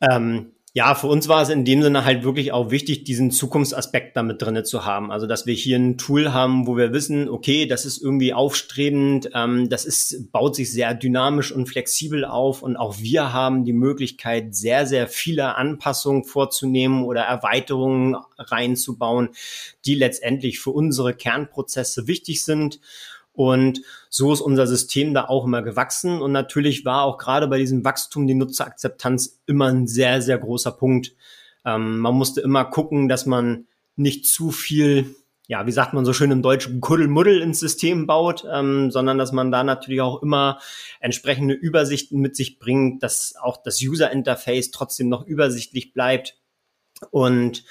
ähm, 0.00 0.52
ja, 0.74 0.94
für 0.94 1.06
uns 1.06 1.26
war 1.26 1.42
es 1.42 1.48
in 1.48 1.64
dem 1.64 1.82
Sinne 1.82 2.04
halt 2.04 2.22
wirklich 2.22 2.52
auch 2.52 2.70
wichtig, 2.70 3.02
diesen 3.02 3.30
Zukunftsaspekt 3.30 4.16
damit 4.16 4.40
drinne 4.42 4.64
zu 4.64 4.84
haben. 4.84 5.10
Also, 5.10 5.26
dass 5.26 5.46
wir 5.46 5.54
hier 5.54 5.76
ein 5.76 5.96
Tool 5.96 6.32
haben, 6.32 6.66
wo 6.66 6.76
wir 6.76 6.92
wissen, 6.92 7.28
okay, 7.28 7.66
das 7.66 7.86
ist 7.86 8.00
irgendwie 8.00 8.34
aufstrebend, 8.34 9.30
ähm, 9.34 9.68
das 9.70 9.86
ist, 9.86 10.30
baut 10.30 10.54
sich 10.54 10.70
sehr 10.70 10.94
dynamisch 10.94 11.50
und 11.50 11.66
flexibel 11.66 12.24
auf 12.24 12.62
und 12.62 12.76
auch 12.76 12.98
wir 12.98 13.32
haben 13.32 13.64
die 13.64 13.72
Möglichkeit, 13.72 14.54
sehr, 14.54 14.86
sehr 14.86 15.08
viele 15.08 15.56
Anpassungen 15.56 16.24
vorzunehmen 16.24 17.02
oder 17.02 17.22
Erweiterungen 17.22 18.16
reinzubauen, 18.36 19.30
die 19.86 19.94
letztendlich 19.94 20.60
für 20.60 20.70
unsere 20.70 21.14
Kernprozesse 21.14 22.06
wichtig 22.06 22.44
sind. 22.44 22.78
Und 23.38 23.82
so 24.10 24.32
ist 24.32 24.40
unser 24.40 24.66
System 24.66 25.14
da 25.14 25.26
auch 25.26 25.44
immer 25.44 25.62
gewachsen. 25.62 26.20
Und 26.20 26.32
natürlich 26.32 26.84
war 26.84 27.04
auch 27.04 27.18
gerade 27.18 27.46
bei 27.46 27.56
diesem 27.56 27.84
Wachstum 27.84 28.26
die 28.26 28.34
Nutzerakzeptanz 28.34 29.38
immer 29.46 29.66
ein 29.66 29.86
sehr, 29.86 30.20
sehr 30.22 30.38
großer 30.38 30.72
Punkt. 30.72 31.14
Ähm, 31.64 32.00
man 32.00 32.16
musste 32.16 32.40
immer 32.40 32.64
gucken, 32.64 33.08
dass 33.08 33.26
man 33.26 33.68
nicht 33.94 34.26
zu 34.26 34.50
viel, 34.50 35.14
ja, 35.46 35.66
wie 35.66 35.72
sagt 35.72 35.94
man 35.94 36.04
so 36.04 36.12
schön 36.12 36.32
im 36.32 36.42
Deutschen, 36.42 36.80
Kuddelmuddel 36.80 37.40
ins 37.40 37.60
System 37.60 38.08
baut, 38.08 38.44
ähm, 38.52 38.90
sondern 38.90 39.18
dass 39.18 39.30
man 39.30 39.52
da 39.52 39.62
natürlich 39.62 40.00
auch 40.00 40.20
immer 40.20 40.58
entsprechende 40.98 41.54
Übersichten 41.54 42.18
mit 42.18 42.34
sich 42.34 42.58
bringt, 42.58 43.04
dass 43.04 43.36
auch 43.40 43.62
das 43.62 43.80
User 43.80 44.10
Interface 44.10 44.72
trotzdem 44.72 45.08
noch 45.08 45.24
übersichtlich 45.24 45.92
bleibt 45.92 46.34
Und 47.10 47.64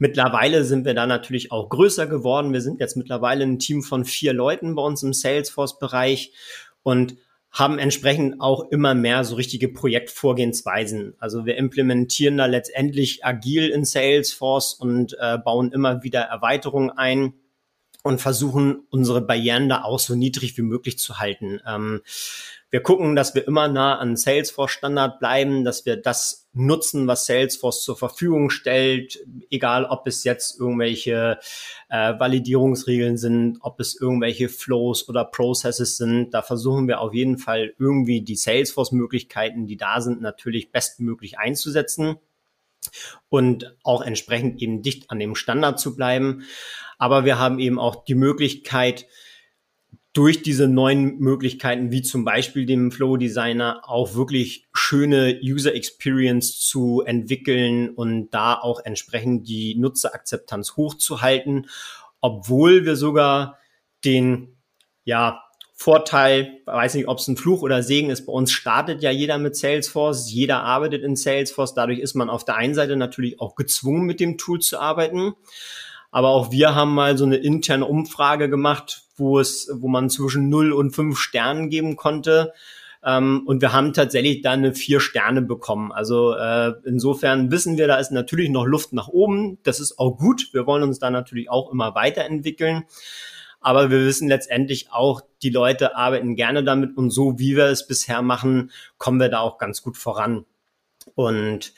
Mittlerweile 0.00 0.64
sind 0.64 0.86
wir 0.86 0.94
da 0.94 1.06
natürlich 1.06 1.52
auch 1.52 1.68
größer 1.68 2.06
geworden. 2.06 2.54
Wir 2.54 2.62
sind 2.62 2.80
jetzt 2.80 2.96
mittlerweile 2.96 3.44
ein 3.44 3.58
Team 3.58 3.82
von 3.82 4.06
vier 4.06 4.32
Leuten 4.32 4.74
bei 4.74 4.82
uns 4.82 5.02
im 5.02 5.12
Salesforce-Bereich 5.12 6.32
und 6.82 7.16
haben 7.50 7.78
entsprechend 7.78 8.40
auch 8.40 8.70
immer 8.70 8.94
mehr 8.94 9.24
so 9.24 9.34
richtige 9.34 9.68
Projektvorgehensweisen. 9.68 11.16
Also 11.18 11.44
wir 11.44 11.58
implementieren 11.58 12.38
da 12.38 12.46
letztendlich 12.46 13.26
agil 13.26 13.68
in 13.68 13.84
Salesforce 13.84 14.72
und 14.72 15.18
äh, 15.20 15.36
bauen 15.36 15.70
immer 15.70 16.02
wieder 16.02 16.22
Erweiterungen 16.22 16.90
ein 16.90 17.34
und 18.02 18.22
versuchen 18.22 18.86
unsere 18.88 19.20
Barrieren 19.20 19.68
da 19.68 19.82
auch 19.82 19.98
so 19.98 20.14
niedrig 20.14 20.56
wie 20.56 20.62
möglich 20.62 20.98
zu 20.98 21.18
halten. 21.18 21.60
Ähm, 21.66 22.00
wir 22.70 22.82
gucken, 22.82 23.16
dass 23.16 23.34
wir 23.34 23.46
immer 23.46 23.66
nah 23.66 23.98
an 23.98 24.16
Salesforce 24.16 24.70
Standard 24.70 25.18
bleiben, 25.18 25.64
dass 25.64 25.86
wir 25.86 25.96
das 25.96 26.48
nutzen, 26.52 27.08
was 27.08 27.26
Salesforce 27.26 27.82
zur 27.82 27.96
Verfügung 27.96 28.50
stellt, 28.50 29.18
egal 29.50 29.84
ob 29.84 30.06
es 30.06 30.22
jetzt 30.22 30.58
irgendwelche 30.58 31.38
äh, 31.88 32.18
Validierungsregeln 32.18 33.16
sind, 33.16 33.58
ob 33.60 33.80
es 33.80 34.00
irgendwelche 34.00 34.48
Flows 34.48 35.08
oder 35.08 35.24
Processes 35.24 35.96
sind. 35.96 36.30
Da 36.30 36.42
versuchen 36.42 36.86
wir 36.86 37.00
auf 37.00 37.12
jeden 37.12 37.38
Fall 37.38 37.74
irgendwie 37.78 38.22
die 38.22 38.36
Salesforce-Möglichkeiten, 38.36 39.66
die 39.66 39.76
da 39.76 40.00
sind, 40.00 40.20
natürlich 40.20 40.70
bestmöglich 40.70 41.38
einzusetzen 41.38 42.16
und 43.28 43.76
auch 43.82 44.02
entsprechend 44.02 44.62
eben 44.62 44.82
dicht 44.82 45.10
an 45.10 45.18
dem 45.18 45.34
Standard 45.34 45.80
zu 45.80 45.96
bleiben. 45.96 46.44
Aber 46.98 47.24
wir 47.24 47.38
haben 47.38 47.58
eben 47.58 47.78
auch 47.78 48.04
die 48.04 48.14
Möglichkeit, 48.14 49.06
durch 50.12 50.42
diese 50.42 50.66
neuen 50.66 51.18
Möglichkeiten, 51.18 51.92
wie 51.92 52.02
zum 52.02 52.24
Beispiel 52.24 52.66
dem 52.66 52.90
Flow 52.90 53.16
Designer, 53.16 53.82
auch 53.84 54.14
wirklich 54.14 54.66
schöne 54.72 55.38
User 55.42 55.74
Experience 55.74 56.58
zu 56.58 57.02
entwickeln 57.02 57.90
und 57.90 58.30
da 58.30 58.54
auch 58.54 58.80
entsprechend 58.84 59.48
die 59.48 59.76
Nutzerakzeptanz 59.76 60.76
hochzuhalten, 60.76 61.68
obwohl 62.20 62.84
wir 62.84 62.96
sogar 62.96 63.58
den, 64.04 64.56
ja, 65.04 65.42
Vorteil, 65.82 66.60
weiß 66.66 66.92
nicht, 66.94 67.08
ob 67.08 67.20
es 67.20 67.28
ein 67.28 67.38
Fluch 67.38 67.62
oder 67.62 67.82
Segen 67.82 68.10
ist, 68.10 68.26
bei 68.26 68.32
uns 68.34 68.52
startet 68.52 69.02
ja 69.02 69.10
jeder 69.10 69.38
mit 69.38 69.56
Salesforce, 69.56 70.30
jeder 70.30 70.62
arbeitet 70.62 71.04
in 71.04 71.16
Salesforce, 71.16 71.72
dadurch 71.72 72.00
ist 72.00 72.12
man 72.12 72.28
auf 72.28 72.44
der 72.44 72.56
einen 72.56 72.74
Seite 72.74 72.96
natürlich 72.96 73.40
auch 73.40 73.54
gezwungen, 73.54 74.04
mit 74.04 74.20
dem 74.20 74.36
Tool 74.36 74.58
zu 74.58 74.78
arbeiten. 74.78 75.32
Aber 76.10 76.28
auch 76.30 76.50
wir 76.50 76.74
haben 76.74 76.94
mal 76.94 77.16
so 77.16 77.24
eine 77.24 77.36
interne 77.36 77.86
Umfrage 77.86 78.48
gemacht, 78.48 79.04
wo 79.16 79.38
es, 79.38 79.70
wo 79.72 79.88
man 79.88 80.10
zwischen 80.10 80.48
0 80.48 80.72
und 80.72 80.90
5 80.90 81.18
Sternen 81.18 81.70
geben 81.70 81.96
konnte. 81.96 82.52
Ähm, 83.02 83.42
und 83.46 83.62
wir 83.62 83.72
haben 83.72 83.92
tatsächlich 83.92 84.42
da 84.42 84.52
eine 84.52 84.74
vier 84.74 85.00
Sterne 85.00 85.42
bekommen. 85.42 85.92
Also 85.92 86.34
äh, 86.34 86.72
insofern 86.84 87.50
wissen 87.50 87.78
wir, 87.78 87.86
da 87.86 87.96
ist 87.96 88.12
natürlich 88.12 88.50
noch 88.50 88.66
Luft 88.66 88.92
nach 88.92 89.08
oben. 89.08 89.58
Das 89.62 89.80
ist 89.80 89.98
auch 89.98 90.18
gut. 90.18 90.48
Wir 90.52 90.66
wollen 90.66 90.82
uns 90.82 90.98
da 90.98 91.10
natürlich 91.10 91.50
auch 91.50 91.70
immer 91.70 91.94
weiterentwickeln. 91.94 92.84
Aber 93.60 93.90
wir 93.90 94.00
wissen 94.00 94.28
letztendlich 94.28 94.90
auch, 94.90 95.20
die 95.42 95.50
Leute 95.50 95.96
arbeiten 95.96 96.34
gerne 96.34 96.64
damit 96.64 96.96
und 96.96 97.10
so 97.10 97.38
wie 97.38 97.56
wir 97.56 97.66
es 97.66 97.86
bisher 97.86 98.22
machen, 98.22 98.70
kommen 98.96 99.20
wir 99.20 99.28
da 99.28 99.40
auch 99.40 99.58
ganz 99.58 99.82
gut 99.82 99.98
voran. 99.98 100.46
Und 101.14 101.72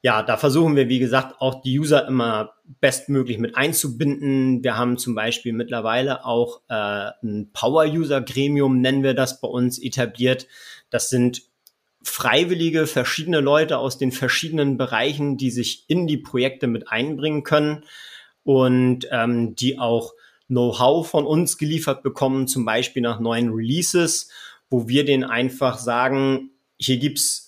ja, 0.00 0.22
da 0.22 0.36
versuchen 0.36 0.76
wir, 0.76 0.88
wie 0.88 1.00
gesagt, 1.00 1.40
auch 1.40 1.60
die 1.60 1.78
User 1.78 2.06
immer 2.06 2.54
bestmöglich 2.80 3.38
mit 3.38 3.56
einzubinden. 3.56 4.62
Wir 4.62 4.76
haben 4.76 4.96
zum 4.96 5.14
Beispiel 5.14 5.52
mittlerweile 5.52 6.24
auch 6.24 6.60
äh, 6.68 7.10
ein 7.22 7.50
Power-User-Gremium, 7.52 8.80
nennen 8.80 9.02
wir 9.02 9.14
das 9.14 9.40
bei 9.40 9.48
uns, 9.48 9.82
etabliert. 9.82 10.46
Das 10.90 11.10
sind 11.10 11.42
freiwillige, 12.02 12.86
verschiedene 12.86 13.40
Leute 13.40 13.78
aus 13.78 13.98
den 13.98 14.12
verschiedenen 14.12 14.76
Bereichen, 14.76 15.36
die 15.36 15.50
sich 15.50 15.84
in 15.88 16.06
die 16.06 16.16
Projekte 16.16 16.68
mit 16.68 16.88
einbringen 16.88 17.42
können 17.42 17.84
und 18.44 19.08
ähm, 19.10 19.56
die 19.56 19.78
auch 19.78 20.14
Know-how 20.46 21.06
von 21.06 21.26
uns 21.26 21.58
geliefert 21.58 22.02
bekommen, 22.02 22.46
zum 22.46 22.64
Beispiel 22.64 23.02
nach 23.02 23.18
neuen 23.20 23.50
Releases, 23.50 24.30
wo 24.70 24.88
wir 24.88 25.04
denen 25.04 25.24
einfach 25.24 25.78
sagen, 25.78 26.52
hier 26.78 26.98
gibt's 26.98 27.47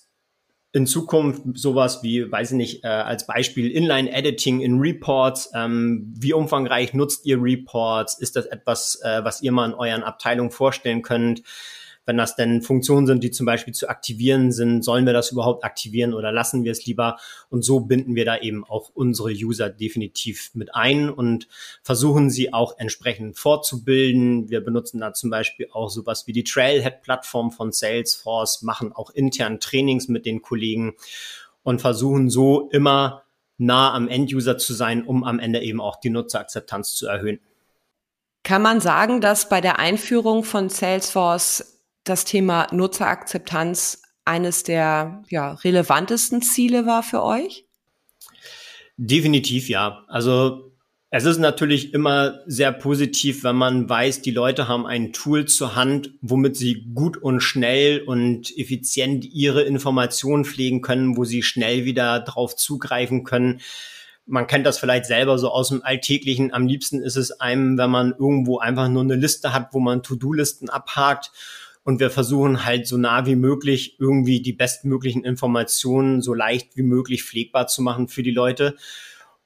in 0.72 0.86
Zukunft 0.86 1.42
sowas 1.54 2.02
wie, 2.02 2.30
weiß 2.30 2.52
ich 2.52 2.56
nicht, 2.56 2.84
äh, 2.84 2.88
als 2.88 3.26
Beispiel 3.26 3.70
Inline-Editing 3.70 4.60
in 4.60 4.78
Reports. 4.78 5.50
Ähm, 5.54 6.12
wie 6.16 6.32
umfangreich 6.32 6.94
nutzt 6.94 7.26
ihr 7.26 7.42
Reports? 7.42 8.18
Ist 8.18 8.36
das 8.36 8.46
etwas, 8.46 9.00
äh, 9.02 9.24
was 9.24 9.42
ihr 9.42 9.50
mal 9.50 9.70
in 9.70 9.74
euren 9.74 10.04
Abteilungen 10.04 10.50
vorstellen 10.50 11.02
könnt? 11.02 11.42
Wenn 12.06 12.16
das 12.16 12.34
denn 12.34 12.62
Funktionen 12.62 13.06
sind, 13.06 13.22
die 13.22 13.30
zum 13.30 13.46
Beispiel 13.46 13.74
zu 13.74 13.88
aktivieren 13.88 14.52
sind, 14.52 14.82
sollen 14.82 15.06
wir 15.06 15.12
das 15.12 15.30
überhaupt 15.30 15.64
aktivieren 15.64 16.14
oder 16.14 16.32
lassen 16.32 16.64
wir 16.64 16.72
es 16.72 16.84
lieber? 16.86 17.18
Und 17.50 17.62
so 17.62 17.80
binden 17.80 18.14
wir 18.14 18.24
da 18.24 18.38
eben 18.38 18.64
auch 18.64 18.90
unsere 18.94 19.30
User 19.30 19.68
definitiv 19.68 20.50
mit 20.54 20.74
ein 20.74 21.10
und 21.10 21.46
versuchen 21.82 22.30
sie 22.30 22.52
auch 22.52 22.78
entsprechend 22.78 23.38
fortzubilden. 23.38 24.50
Wir 24.50 24.62
benutzen 24.62 25.00
da 25.00 25.12
zum 25.12 25.30
Beispiel 25.30 25.68
auch 25.72 25.90
sowas 25.90 26.26
wie 26.26 26.32
die 26.32 26.44
Trailhead-Plattform 26.44 27.52
von 27.52 27.70
Salesforce, 27.70 28.62
machen 28.62 28.92
auch 28.92 29.10
intern 29.10 29.60
Trainings 29.60 30.08
mit 30.08 30.26
den 30.26 30.42
Kollegen 30.42 30.94
und 31.62 31.80
versuchen 31.80 32.30
so 32.30 32.68
immer 32.70 33.22
nah 33.58 33.92
am 33.92 34.08
Enduser 34.08 34.56
zu 34.58 34.72
sein, 34.72 35.04
um 35.04 35.22
am 35.22 35.38
Ende 35.38 35.60
eben 35.60 35.80
auch 35.80 36.00
die 36.00 36.10
Nutzerakzeptanz 36.10 36.94
zu 36.94 37.06
erhöhen. 37.06 37.40
Kann 38.42 38.62
man 38.62 38.80
sagen, 38.80 39.20
dass 39.20 39.48
bei 39.48 39.60
der 39.60 39.78
Einführung 39.78 40.44
von 40.44 40.70
Salesforce 40.70 41.69
das 42.10 42.24
Thema 42.24 42.66
Nutzerakzeptanz 42.72 44.02
eines 44.24 44.62
der 44.64 45.22
ja, 45.28 45.52
relevantesten 45.52 46.42
Ziele 46.42 46.86
war 46.86 47.02
für 47.02 47.22
euch? 47.22 47.64
Definitiv 48.96 49.68
ja. 49.68 50.04
Also 50.08 50.70
es 51.12 51.24
ist 51.24 51.38
natürlich 51.38 51.94
immer 51.94 52.40
sehr 52.46 52.70
positiv, 52.70 53.42
wenn 53.42 53.56
man 53.56 53.88
weiß, 53.88 54.22
die 54.22 54.30
Leute 54.30 54.68
haben 54.68 54.86
ein 54.86 55.12
Tool 55.12 55.46
zur 55.46 55.74
Hand, 55.74 56.12
womit 56.20 56.56
sie 56.56 56.86
gut 56.94 57.16
und 57.16 57.40
schnell 57.40 58.02
und 58.02 58.56
effizient 58.56 59.24
ihre 59.24 59.62
Informationen 59.62 60.44
pflegen 60.44 60.82
können, 60.82 61.16
wo 61.16 61.24
sie 61.24 61.42
schnell 61.42 61.84
wieder 61.84 62.20
drauf 62.20 62.54
zugreifen 62.54 63.24
können. 63.24 63.60
Man 64.26 64.46
kennt 64.46 64.66
das 64.66 64.78
vielleicht 64.78 65.06
selber 65.06 65.38
so 65.38 65.50
aus 65.50 65.70
dem 65.70 65.82
Alltäglichen. 65.82 66.52
Am 66.52 66.68
liebsten 66.68 67.02
ist 67.02 67.16
es 67.16 67.40
einem, 67.40 67.76
wenn 67.78 67.90
man 67.90 68.14
irgendwo 68.16 68.58
einfach 68.58 68.88
nur 68.88 69.02
eine 69.02 69.16
Liste 69.16 69.52
hat, 69.52 69.70
wo 69.72 69.80
man 69.80 70.04
To-Do-Listen 70.04 70.68
abhakt 70.68 71.32
und 71.90 71.98
wir 71.98 72.10
versuchen 72.10 72.64
halt 72.64 72.86
so 72.86 72.96
nah 72.96 73.26
wie 73.26 73.34
möglich 73.34 73.96
irgendwie 73.98 74.40
die 74.40 74.52
bestmöglichen 74.52 75.24
Informationen 75.24 76.22
so 76.22 76.34
leicht 76.34 76.76
wie 76.76 76.84
möglich 76.84 77.24
pflegbar 77.24 77.66
zu 77.66 77.82
machen 77.82 78.06
für 78.06 78.22
die 78.22 78.30
Leute. 78.30 78.76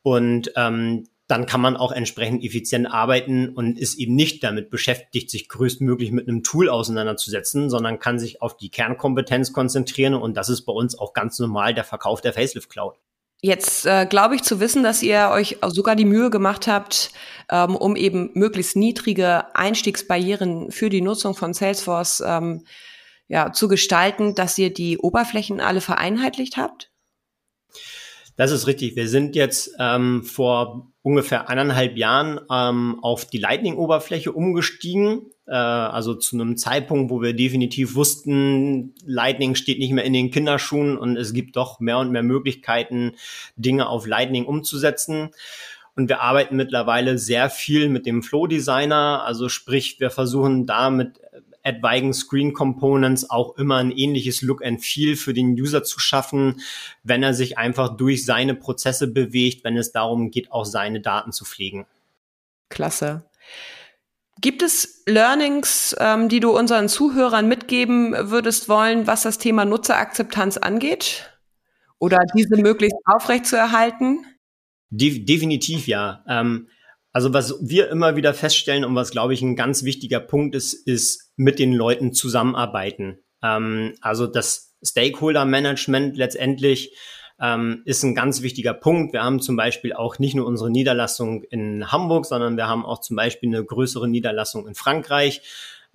Und 0.03 0.53
ähm, 0.55 1.09
dann 1.27 1.47
kann 1.47 1.63
man 1.63 1.75
auch 1.75 1.91
entsprechend 1.91 2.45
effizient 2.45 2.87
arbeiten 2.87 3.49
und 3.49 3.79
ist 3.79 3.95
eben 3.95 4.15
nicht 4.15 4.45
damit 4.45 4.69
beschäftigt, 4.69 5.31
sich 5.31 5.49
größtmöglich 5.49 6.13
mit 6.13 6.29
einem 6.29 6.43
Tool 6.43 6.69
auseinanderzusetzen, 6.69 7.71
sondern 7.71 7.99
kann 7.99 8.19
sich 8.19 8.43
auf 8.43 8.59
die 8.59 8.69
Kernkompetenz 8.69 9.55
konzentrieren. 9.55 10.13
Und 10.13 10.37
das 10.37 10.51
ist 10.51 10.67
bei 10.67 10.73
uns 10.75 10.99
auch 10.99 11.15
ganz 11.15 11.39
normal 11.39 11.73
der 11.73 11.85
Verkauf 11.85 12.21
der 12.21 12.35
Facelift 12.35 12.69
Cloud. 12.69 12.97
Jetzt 13.47 13.85
äh, 13.85 14.07
glaube 14.07 14.37
ich 14.37 14.43
zu 14.43 14.59
wissen, 14.59 14.83
dass 14.83 15.03
ihr 15.03 15.29
euch 15.31 15.59
sogar 15.67 15.97
die 15.97 16.07
Mühe 16.07 16.31
gemacht 16.31 16.67
habt, 16.67 17.11
ähm, 17.51 17.77
um 17.77 17.95
eben 17.95 18.31
möglichst 18.33 18.75
niedrige 18.75 19.55
Einstiegsbarrieren 19.55 20.71
für 20.71 20.89
die 20.89 21.03
Nutzung 21.03 21.35
von 21.35 21.53
Salesforce 21.53 22.23
ähm, 22.27 22.65
ja, 23.29 23.53
zu 23.53 23.69
gestalten, 23.69 24.35
dass 24.35 24.57
ihr 24.57 24.73
die 24.73 24.97
Oberflächen 24.97 25.61
alle 25.61 25.83
vereinheitlicht 25.83 26.57
habt? 26.57 26.91
Das 28.37 28.51
ist 28.51 28.67
richtig. 28.67 28.97
Wir 28.97 29.09
sind 29.09 29.37
jetzt 29.37 29.73
ähm, 29.79 30.25
vor 30.25 30.91
ungefähr 31.03 31.51
eineinhalb 31.51 31.99
Jahren 31.99 32.41
ähm, 32.51 32.99
auf 33.03 33.27
die 33.27 33.37
Lightning-Oberfläche 33.37 34.33
umgestiegen. 34.33 35.34
Äh, 35.47 35.55
also 35.55 36.15
zu 36.15 36.37
einem 36.37 36.57
Zeitpunkt, 36.57 37.11
wo 37.11 37.23
wir 37.23 37.35
definitiv 37.35 37.95
wussten, 37.95 38.95
Lightning 39.05 39.55
steht 39.55 39.79
nicht 39.79 39.93
mehr 39.93 40.05
in 40.05 40.13
den 40.13 40.31
Kinderschuhen 40.31 40.97
und 40.97 41.17
es 41.17 41.33
gibt 41.33 41.57
doch 41.57 41.81
mehr 41.81 41.99
und 41.99 42.11
mehr 42.11 42.23
Möglichkeiten, 42.23 43.13
Dinge 43.57 43.89
auf 43.89 44.07
Lightning 44.07 44.47
umzusetzen. 44.47 45.31
Und 45.97 46.09
wir 46.09 46.23
arbeiten 46.23 46.57
mittlerweile 46.57 47.19
sehr 47.19 47.51
viel 47.51 47.89
mit 47.89 48.05
dem 48.05 48.23
Flow 48.23 48.49
Designer. 48.49 49.23
Also 49.25 49.49
sprich, 49.49 50.01
wir 50.01 50.11
versuchen 50.11 50.67
da 50.67 50.91
mit 50.91 51.21
etwaigen 51.63 52.13
Screen 52.13 52.53
Components 52.53 53.31
auch 53.31 53.57
immer 53.57 53.77
ein 53.77 53.91
ähnliches 53.91 54.43
Look 54.43 54.65
and 54.65 54.85
Feel 54.85 55.17
für 55.17 55.33
den 55.33 55.53
User 55.53 55.83
zu 55.83 55.99
schaffen, 55.99 56.61
wenn 57.05 57.23
er 57.23 57.33
sich 57.33 57.57
einfach 57.59 57.97
durch 57.97 58.25
seine 58.25 58.55
Prozesse 58.55 59.07
bewegt, 59.07 59.65
wenn 59.65 59.77
es 59.77 59.93
darum 59.93 60.31
geht, 60.31 60.53
auch 60.53 60.67
seine 60.67 61.01
Daten 61.01 61.33
zu 61.33 61.45
pflegen. 61.45 61.87
Klasse. 62.69 63.25
Gibt 64.41 64.63
es 64.63 65.03
Learnings, 65.07 65.95
ähm, 65.99 66.29
die 66.29 66.41
du 66.41 66.57
unseren 66.57 66.89
Zuhörern 66.89 67.49
mitgeben 67.49 68.15
würdest 68.31 68.69
wollen, 68.69 69.07
was 69.07 69.23
das 69.23 69.39
Thema 69.39 69.65
Nutzerakzeptanz 69.65 70.57
angeht? 70.57 71.31
Oder 71.99 72.19
diese 72.35 72.57
möglichst 72.57 72.97
aufrechtzuerhalten? 73.07 74.27
De 74.91 75.25
definitiv 75.25 75.87
ja. 75.87 76.25
Ähm, 76.29 76.69
also 77.13 77.33
was 77.33 77.57
wir 77.63 77.89
immer 77.91 78.17
wieder 78.17 78.35
feststellen 78.35 78.85
und 78.85 78.97
was, 78.97 79.13
glaube 79.13 79.35
ich, 79.35 79.41
ein 79.43 79.55
ganz 79.55 79.85
wichtiger 79.85 80.21
Punkt 80.21 80.57
ist, 80.57 80.75
ist 80.75 81.33
mit 81.37 81.61
den 81.61 81.73
Leuten 81.73 82.13
zusammenarbeiten. 82.13 83.19
Ähm, 83.43 83.95
also 84.01 84.27
das 84.27 84.75
Stakeholder-Management 84.83 86.17
letztendlich 86.17 86.97
ähm, 87.41 87.83
ist 87.85 88.03
ein 88.03 88.15
ganz 88.15 88.43
wichtiger 88.43 88.75
Punkt. 88.75 89.13
Wir 89.13 89.23
haben 89.23 89.41
zum 89.41 89.57
Beispiel 89.57 89.93
auch 89.93 90.19
nicht 90.19 90.35
nur 90.35 90.47
unsere 90.47 90.71
Niederlassung 90.71 91.43
in 91.45 91.91
Hamburg, 91.91 92.27
sondern 92.27 92.57
wir 92.57 92.69
haben 92.69 92.85
auch 92.85 93.01
zum 93.01 93.17
Beispiel 93.17 93.49
eine 93.49 93.65
größere 93.65 94.09
Niederlassung 94.09 94.69
in 94.69 94.75
Frankreich. 94.75 95.43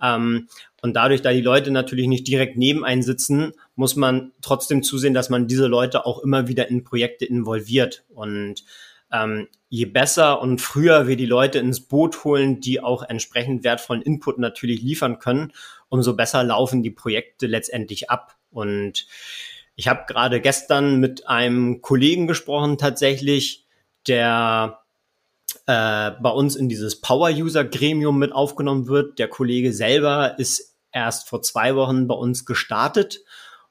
Ähm, 0.02 0.48
und 0.82 0.94
dadurch, 0.94 1.22
da 1.22 1.32
die 1.32 1.40
Leute 1.40 1.70
natürlich 1.70 2.06
nicht 2.08 2.26
direkt 2.26 2.56
neben 2.56 2.84
sitzen, 3.02 3.52
muss 3.74 3.96
man 3.96 4.32
trotzdem 4.42 4.82
zusehen, 4.82 5.14
dass 5.14 5.30
man 5.30 5.46
diese 5.46 5.66
Leute 5.66 6.06
auch 6.06 6.20
immer 6.20 6.48
wieder 6.48 6.68
in 6.68 6.84
Projekte 6.84 7.24
involviert. 7.24 8.04
Und 8.08 8.64
ähm, 9.12 9.48
je 9.68 9.86
besser 9.86 10.40
und 10.40 10.60
früher 10.60 11.06
wir 11.06 11.16
die 11.16 11.26
Leute 11.26 11.58
ins 11.58 11.80
Boot 11.80 12.24
holen, 12.24 12.60
die 12.60 12.80
auch 12.80 13.02
entsprechend 13.02 13.64
wertvollen 13.64 14.02
Input 14.02 14.38
natürlich 14.38 14.82
liefern 14.82 15.18
können, 15.18 15.52
umso 15.88 16.14
besser 16.16 16.44
laufen 16.44 16.82
die 16.82 16.90
Projekte 16.90 17.46
letztendlich 17.46 18.10
ab. 18.10 18.36
Und 18.50 19.06
ich 19.76 19.88
habe 19.88 20.04
gerade 20.06 20.40
gestern 20.40 21.00
mit 21.00 21.26
einem 21.26 21.80
Kollegen 21.82 22.26
gesprochen, 22.26 22.78
tatsächlich, 22.78 23.66
der 24.06 24.80
äh, 25.66 26.10
bei 26.20 26.30
uns 26.30 26.56
in 26.56 26.68
dieses 26.68 27.00
Power-User-Gremium 27.00 28.18
mit 28.18 28.32
aufgenommen 28.32 28.88
wird. 28.88 29.18
Der 29.18 29.28
Kollege 29.28 29.72
selber 29.72 30.38
ist 30.38 30.76
erst 30.92 31.28
vor 31.28 31.42
zwei 31.42 31.76
Wochen 31.76 32.06
bei 32.06 32.14
uns 32.14 32.44
gestartet 32.44 33.20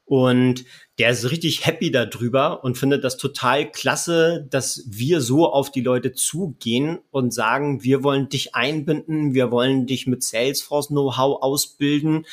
und 0.10 0.66
der 0.98 1.12
ist 1.12 1.30
richtig 1.30 1.68
happy 1.68 1.92
darüber 1.92 2.64
und 2.64 2.80
findet 2.80 3.04
das 3.04 3.18
total 3.18 3.70
klasse, 3.72 4.48
dass 4.50 4.84
wir 4.88 5.22
so 5.22 5.48
auf 5.48 5.72
die 5.72 5.82
Leute 5.82 6.14
zugehen 6.14 7.00
und 7.12 7.32
sagen, 7.32 7.84
wir 7.84 8.04
wollen 8.04 8.28
dich 8.28 8.56
einbinden, 8.56 9.36
wir 9.36 9.52
wollen 9.52 9.86
dich 9.86 10.08
mit 10.08 10.24
Salesforce 10.24 10.88
Know-how 10.88 11.44
ausbilden 11.44 12.26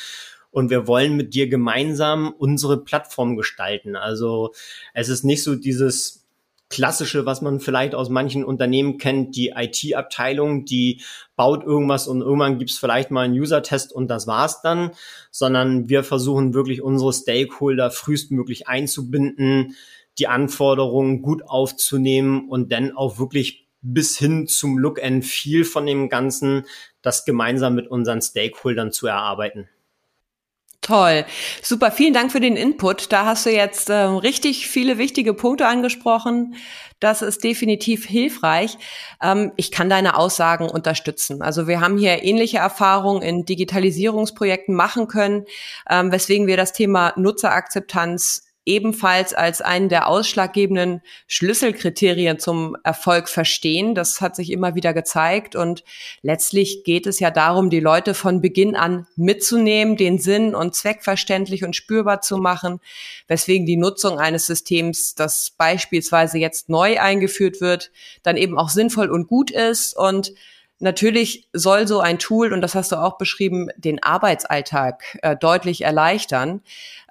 und 0.57 0.71
wir 0.71 0.87
wollen 0.87 1.15
mit 1.15 1.35
dir 1.35 1.47
gemeinsam 1.47 2.33
unsere 2.35 2.83
Plattform 2.83 3.37
gestalten. 3.37 3.95
Also 3.95 4.55
es 4.95 5.07
ist 5.07 5.23
nicht 5.23 5.43
so 5.43 5.53
dieses 5.53 6.25
klassische, 6.67 7.27
was 7.27 7.43
man 7.43 7.59
vielleicht 7.59 7.93
aus 7.93 8.09
manchen 8.09 8.43
Unternehmen 8.43 8.97
kennt, 8.97 9.35
die 9.35 9.53
IT-Abteilung, 9.55 10.65
die 10.65 11.03
baut 11.35 11.63
irgendwas 11.63 12.07
und 12.07 12.21
irgendwann 12.21 12.57
gibt's 12.57 12.79
vielleicht 12.79 13.11
mal 13.11 13.25
einen 13.25 13.35
User-Test 13.35 13.93
und 13.93 14.07
das 14.07 14.25
war's 14.25 14.63
dann, 14.63 14.93
sondern 15.29 15.89
wir 15.89 16.03
versuchen 16.03 16.55
wirklich 16.55 16.81
unsere 16.81 17.13
Stakeholder 17.13 17.91
frühestmöglich 17.91 18.67
einzubinden, 18.67 19.75
die 20.17 20.27
Anforderungen 20.27 21.21
gut 21.21 21.43
aufzunehmen 21.45 22.49
und 22.49 22.71
dann 22.71 22.97
auch 22.97 23.19
wirklich 23.19 23.67
bis 23.83 24.17
hin 24.17 24.47
zum 24.47 24.79
Look 24.79 25.03
and 25.03 25.23
Feel 25.23 25.65
von 25.65 25.85
dem 25.85 26.09
Ganzen, 26.09 26.65
das 27.03 27.25
gemeinsam 27.25 27.75
mit 27.75 27.87
unseren 27.87 28.23
Stakeholdern 28.23 28.91
zu 28.91 29.05
erarbeiten. 29.05 29.69
Toll. 30.87 31.25
Super. 31.61 31.91
Vielen 31.91 32.13
Dank 32.13 32.31
für 32.31 32.39
den 32.39 32.55
Input. 32.55 33.11
Da 33.11 33.25
hast 33.25 33.45
du 33.45 33.49
jetzt 33.49 33.89
äh, 33.89 34.03
richtig 34.03 34.69
viele 34.69 34.97
wichtige 34.97 35.33
Punkte 35.33 35.67
angesprochen. 35.67 36.55
Das 37.01 37.21
ist 37.21 37.43
definitiv 37.43 38.05
hilfreich. 38.05 38.77
Ähm, 39.21 39.51
ich 39.57 39.71
kann 39.71 39.89
deine 39.89 40.15
Aussagen 40.15 40.69
unterstützen. 40.69 41.41
Also 41.41 41.67
wir 41.67 41.81
haben 41.81 41.97
hier 41.97 42.23
ähnliche 42.23 42.59
Erfahrungen 42.59 43.21
in 43.21 43.43
Digitalisierungsprojekten 43.43 44.73
machen 44.73 45.09
können, 45.09 45.43
ähm, 45.89 46.13
weswegen 46.13 46.47
wir 46.47 46.55
das 46.55 46.71
Thema 46.71 47.11
Nutzerakzeptanz 47.17 48.46
ebenfalls 48.67 49.33
als 49.33 49.61
einen 49.61 49.89
der 49.89 50.07
ausschlaggebenden 50.07 51.01
Schlüsselkriterien 51.27 52.37
zum 52.37 52.75
Erfolg 52.83 53.29
verstehen. 53.29 53.95
Das 53.95 54.21
hat 54.21 54.35
sich 54.35 54.51
immer 54.51 54.75
wieder 54.75 54.93
gezeigt 54.93 55.55
und 55.55 55.83
letztlich 56.21 56.83
geht 56.83 57.07
es 57.07 57.19
ja 57.19 57.31
darum, 57.31 57.69
die 57.69 57.79
Leute 57.79 58.13
von 58.13 58.41
Beginn 58.41 58.75
an 58.75 59.07
mitzunehmen, 59.15 59.95
den 59.95 60.19
Sinn 60.19 60.53
und 60.53 60.75
Zweck 60.75 61.03
verständlich 61.03 61.63
und 61.63 61.75
spürbar 61.75 62.21
zu 62.21 62.37
machen, 62.37 62.81
weswegen 63.27 63.65
die 63.65 63.77
Nutzung 63.77 64.19
eines 64.19 64.45
Systems, 64.45 65.15
das 65.15 65.53
beispielsweise 65.57 66.37
jetzt 66.37 66.67
neu 66.67 66.99
eingeführt 66.99 67.61
wird, 67.61 67.91
dann 68.21 68.35
eben 68.35 68.57
auch 68.57 68.69
sinnvoll 68.69 69.09
und 69.09 69.27
gut 69.27 69.49
ist 69.49 69.95
und 69.95 70.33
Natürlich 70.79 71.47
soll 71.53 71.87
so 71.87 71.99
ein 71.99 72.19
Tool, 72.19 72.53
und 72.53 72.61
das 72.61 72.75
hast 72.75 72.91
du 72.91 72.97
auch 72.97 73.17
beschrieben, 73.17 73.69
den 73.77 74.01
Arbeitsalltag 74.03 75.17
äh, 75.21 75.35
deutlich 75.35 75.81
erleichtern. 75.81 76.61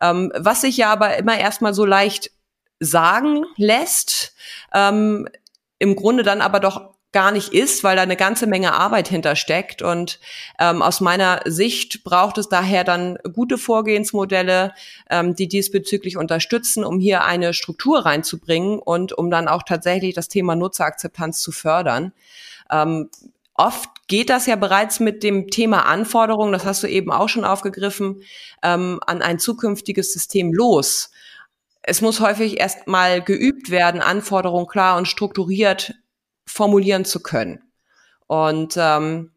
Ähm, 0.00 0.33
was 0.37 0.61
sich 0.61 0.76
ja 0.76 0.92
aber 0.92 1.16
immer 1.16 1.38
erstmal 1.38 1.74
so 1.74 1.85
leicht 1.85 2.31
sagen 2.79 3.44
lässt, 3.57 4.35
ähm, 4.72 5.29
im 5.79 5.96
Grunde 5.96 6.22
dann 6.22 6.40
aber 6.40 6.61
doch 6.61 6.96
gar 7.12 7.33
nicht 7.33 7.55
ist, 7.55 7.83
weil 7.83 7.96
da 7.96 8.02
eine 8.02 8.14
ganze 8.14 8.46
Menge 8.46 8.74
Arbeit 8.74 9.09
hintersteckt. 9.09 9.81
Und 9.81 10.20
ähm, 10.59 10.83
aus 10.83 11.00
meiner 11.00 11.40
Sicht 11.46 12.05
braucht 12.05 12.37
es 12.37 12.50
daher 12.50 12.85
dann 12.85 13.18
gute 13.33 13.57
Vorgehensmodelle, 13.57 14.74
ähm, 15.09 15.35
die 15.35 15.48
diesbezüglich 15.48 16.18
unterstützen, 16.18 16.85
um 16.85 17.00
hier 17.00 17.24
eine 17.24 17.55
Struktur 17.55 18.05
reinzubringen 18.05 18.79
und 18.79 19.12
um 19.12 19.31
dann 19.31 19.48
auch 19.48 19.62
tatsächlich 19.62 20.14
das 20.14 20.29
Thema 20.29 20.57
Nutzerakzeptanz 20.57 21.40
zu 21.40 21.52
fördern. 21.52 22.12
Ähm, 22.70 23.09
Oft 23.57 23.90
geht 24.07 24.31
das 24.31 24.47
ja 24.47 24.57
bereits 24.57 25.01
mit 25.01 25.23
dem 25.23 25.49
Thema 25.49 25.87
Anforderungen, 25.87 26.53
das 26.53 26.64
hast 26.64 26.83
du 26.83 26.87
eben 26.87 27.11
auch 27.11 27.29
schon 27.29 27.45
aufgegriffen, 27.45 28.23
ähm, 28.62 29.01
an 29.07 29.23
ein 29.23 29.38
zukünftiges 29.38 30.12
System 30.12 30.53
los. 30.53 31.11
Es 31.83 32.01
muss 32.01 32.21
häufig 32.21 32.61
erst 32.61 32.87
mal 32.87 33.23
geübt 33.23 33.71
werden, 33.71 34.01
Anforderungen 34.01 34.66
klar 34.66 34.97
und 34.97 35.07
strukturiert 35.07 35.95
formulieren 36.47 37.05
zu 37.05 37.21
können. 37.21 37.61
Und 38.27 38.77
ähm, 38.77 39.33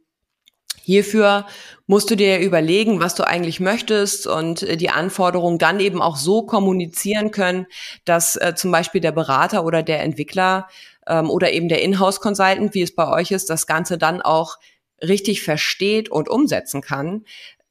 hierfür 0.82 1.46
musst 1.86 2.10
du 2.10 2.16
dir 2.16 2.40
überlegen, 2.40 3.00
was 3.00 3.16
du 3.16 3.26
eigentlich 3.26 3.60
möchtest 3.60 4.26
und 4.26 4.64
äh, 4.64 4.78
die 4.78 4.90
Anforderungen 4.90 5.60
dann 5.60 5.80
eben 5.80 6.02
auch 6.02 6.18
so 6.18 6.44
kommunizieren 6.44 7.32
können, 7.32 7.68
dass 8.06 8.36
äh, 8.36 8.54
zum 8.56 8.72
Beispiel 8.72 9.02
der 9.02 9.12
Berater 9.12 9.64
oder 9.64 9.84
der 9.84 10.02
Entwickler 10.02 10.68
ähm, 11.10 11.30
oder 11.30 11.52
eben 11.52 11.68
der 11.68 11.82
Inhouse-Consultant, 11.82 12.74
wie 12.74 12.82
es 12.82 12.96
bei 12.96 13.10
euch 13.10 13.32
ist, 13.32 13.50
das 13.50 13.68
Ganze 13.68 13.98
dann 13.98 14.22
auch 14.22 14.58
richtig 15.02 15.42
versteht 15.42 16.10
und 16.10 16.30
umsetzen 16.30 16.82
kann. 16.82 17.26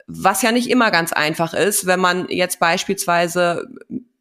Was 0.06 0.42
ja 0.42 0.52
nicht 0.52 0.70
immer 0.70 0.90
ganz 0.90 1.12
einfach 1.12 1.54
ist, 1.54 1.86
wenn 1.86 2.00
man 2.00 2.28
jetzt 2.28 2.60
beispielsweise 2.60 3.68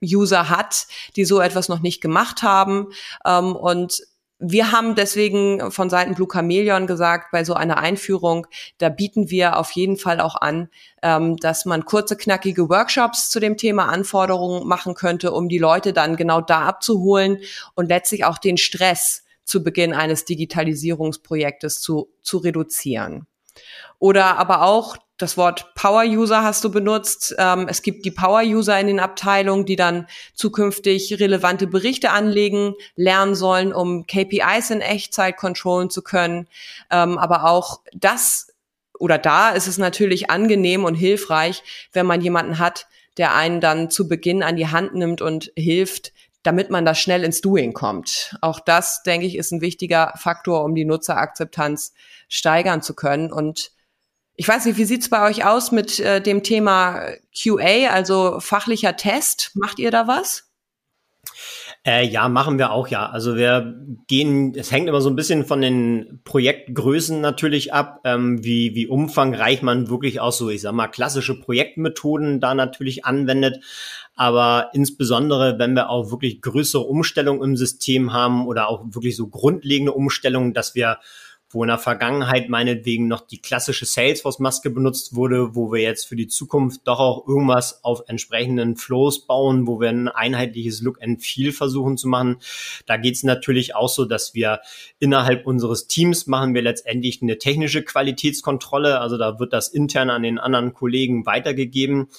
User 0.03 0.49
hat, 0.49 0.87
die 1.15 1.25
so 1.25 1.39
etwas 1.39 1.69
noch 1.69 1.79
nicht 1.79 2.01
gemacht 2.01 2.43
haben 2.43 2.87
ähm, 3.25 3.55
und 3.55 4.01
wir 4.39 4.71
haben 4.71 4.93
deswegen 4.93 5.71
von 5.71 5.89
Seiten 5.89 6.13
Blue 6.13 6.27
Chameleon 6.31 6.85
gesagt, 6.85 7.31
bei 7.31 7.43
so 7.43 7.55
einer 7.55 7.77
Einführung, 7.77 8.45
da 8.77 8.89
bieten 8.89 9.31
wir 9.31 9.57
auf 9.57 9.71
jeden 9.71 9.97
Fall 9.97 10.19
auch 10.19 10.35
an, 10.35 10.69
ähm, 11.01 11.37
dass 11.37 11.65
man 11.65 11.85
kurze, 11.85 12.15
knackige 12.15 12.69
Workshops 12.69 13.29
zu 13.29 13.39
dem 13.39 13.57
Thema 13.57 13.89
Anforderungen 13.89 14.67
machen 14.67 14.93
könnte, 14.93 15.31
um 15.31 15.49
die 15.49 15.57
Leute 15.57 15.91
dann 15.91 16.17
genau 16.17 16.41
da 16.41 16.61
abzuholen 16.67 17.39
und 17.73 17.87
letztlich 17.87 18.25
auch 18.25 18.37
den 18.37 18.57
Stress 18.57 19.23
zu 19.43 19.63
Beginn 19.63 19.93
eines 19.93 20.25
Digitalisierungsprojektes 20.25 21.81
zu, 21.81 22.09
zu 22.21 22.37
reduzieren. 22.37 23.25
Oder 23.97 24.37
aber 24.37 24.61
auch 24.61 24.97
das 25.17 25.35
Wort 25.35 25.73
Power-User 25.73 26.43
hast 26.43 26.63
du 26.63 26.71
benutzt. 26.71 27.35
Ähm, 27.39 27.67
es 27.67 27.81
gibt 27.81 28.05
die 28.05 28.11
Power-User 28.11 28.79
in 28.79 28.87
den 28.87 28.99
Abteilungen, 28.99 29.65
die 29.65 29.75
dann 29.75 30.07
zukünftig 30.35 31.19
relevante 31.19 31.65
Berichte 31.65 32.11
anlegen, 32.11 32.75
lernen 32.95 33.33
sollen, 33.33 33.73
um 33.73 34.05
KPIs 34.05 34.69
in 34.69 34.81
Echtzeit 34.81 35.35
kontrollen 35.37 35.89
zu 35.89 36.03
können. 36.03 36.47
Ähm, 36.91 37.17
aber 37.17 37.45
auch 37.45 37.81
das 37.93 38.47
oder 38.99 39.17
da 39.17 39.51
ist 39.51 39.67
es 39.67 39.77
natürlich 39.77 40.29
angenehm 40.29 40.83
und 40.83 40.95
hilfreich, 40.95 41.63
wenn 41.93 42.05
man 42.05 42.21
jemanden 42.21 42.57
hat, 42.57 42.87
der 43.17 43.35
einen 43.35 43.61
dann 43.61 43.89
zu 43.89 44.07
Beginn 44.07 44.43
an 44.43 44.55
die 44.55 44.67
Hand 44.67 44.95
nimmt 44.95 45.21
und 45.21 45.51
hilft, 45.55 46.13
damit 46.43 46.69
man 46.69 46.85
da 46.85 46.95
schnell 46.95 47.23
ins 47.23 47.41
Doing 47.41 47.73
kommt. 47.73 48.37
Auch 48.41 48.59
das, 48.59 49.03
denke 49.03 49.25
ich, 49.27 49.35
ist 49.35 49.51
ein 49.51 49.61
wichtiger 49.61 50.13
Faktor, 50.17 50.63
um 50.63 50.75
die 50.75 50.85
Nutzerakzeptanz 50.85 51.93
steigern 52.29 52.81
zu 52.81 52.93
können. 52.93 53.31
Und 53.31 53.71
ich 54.37 54.47
weiß 54.47 54.65
nicht, 54.65 54.77
wie 54.77 54.85
sieht's 54.85 55.09
bei 55.09 55.27
euch 55.27 55.45
aus 55.45 55.71
mit 55.71 55.99
äh, 55.99 56.21
dem 56.21 56.43
Thema 56.43 57.09
QA, 57.35 57.89
also 57.89 58.39
fachlicher 58.39 58.95
Test? 58.95 59.51
Macht 59.55 59.79
ihr 59.79 59.89
da 59.89 60.07
was? 60.07 60.45
Äh, 61.83 62.05
ja, 62.05 62.29
machen 62.29 62.59
wir 62.59 62.71
auch, 62.71 62.87
ja. 62.87 63.07
Also 63.09 63.35
wir 63.35 63.75
gehen, 64.07 64.53
es 64.55 64.71
hängt 64.71 64.89
immer 64.89 65.01
so 65.01 65.09
ein 65.09 65.15
bisschen 65.15 65.45
von 65.45 65.61
den 65.61 66.19
Projektgrößen 66.23 67.19
natürlich 67.19 67.73
ab, 67.73 68.01
ähm, 68.03 68.43
wie, 68.43 68.75
wie 68.75 68.87
umfangreich 68.87 69.63
man 69.63 69.89
wirklich 69.89 70.19
auch 70.19 70.33
so, 70.33 70.49
ich 70.49 70.61
sag 70.61 70.73
mal, 70.73 70.87
klassische 70.87 71.39
Projektmethoden 71.39 72.39
da 72.39 72.53
natürlich 72.53 73.05
anwendet. 73.05 73.63
Aber 74.15 74.69
insbesondere, 74.73 75.57
wenn 75.57 75.73
wir 75.73 75.89
auch 75.89 76.11
wirklich 76.11 76.41
größere 76.41 76.83
Umstellungen 76.83 77.41
im 77.41 77.57
System 77.57 78.13
haben 78.13 78.45
oder 78.45 78.67
auch 78.67 78.83
wirklich 78.91 79.15
so 79.15 79.27
grundlegende 79.27 79.93
Umstellungen, 79.93 80.53
dass 80.53 80.75
wir 80.75 80.99
wo 81.49 81.63
in 81.63 81.69
der 81.69 81.77
Vergangenheit 81.77 82.49
meinetwegen 82.49 83.07
noch 83.07 83.21
die 83.21 83.41
klassische 83.41 83.85
Salesforce-Maske 83.85 84.69
benutzt 84.69 85.15
wurde, 85.15 85.55
wo 85.55 85.71
wir 85.71 85.81
jetzt 85.81 86.05
für 86.05 86.17
die 86.17 86.27
Zukunft 86.27 86.81
doch 86.85 86.99
auch 86.99 87.27
irgendwas 87.27 87.83
auf 87.83 88.03
entsprechenden 88.07 88.75
Flows 88.75 89.25
bauen, 89.25 89.65
wo 89.65 89.79
wir 89.79 89.89
ein 89.89 90.09
einheitliches 90.09 90.81
Look 90.81 91.01
and 91.01 91.23
Feel 91.23 91.53
versuchen 91.53 91.97
zu 91.97 92.09
machen. 92.09 92.37
Da 92.85 92.97
geht 92.97 93.15
es 93.15 93.23
natürlich 93.23 93.75
auch 93.75 93.87
so, 93.87 94.03
dass 94.03 94.33
wir 94.33 94.59
innerhalb 94.99 95.47
unseres 95.47 95.87
Teams 95.87 96.27
machen 96.27 96.53
wir 96.53 96.61
letztendlich 96.61 97.21
eine 97.21 97.37
technische 97.37 97.81
Qualitätskontrolle. 97.81 98.99
Also 98.99 99.17
da 99.17 99.39
wird 99.39 99.53
das 99.53 99.69
intern 99.69 100.09
an 100.09 100.23
den 100.23 100.39
anderen 100.39 100.73
Kollegen 100.73 101.25
weitergegeben. 101.25 102.09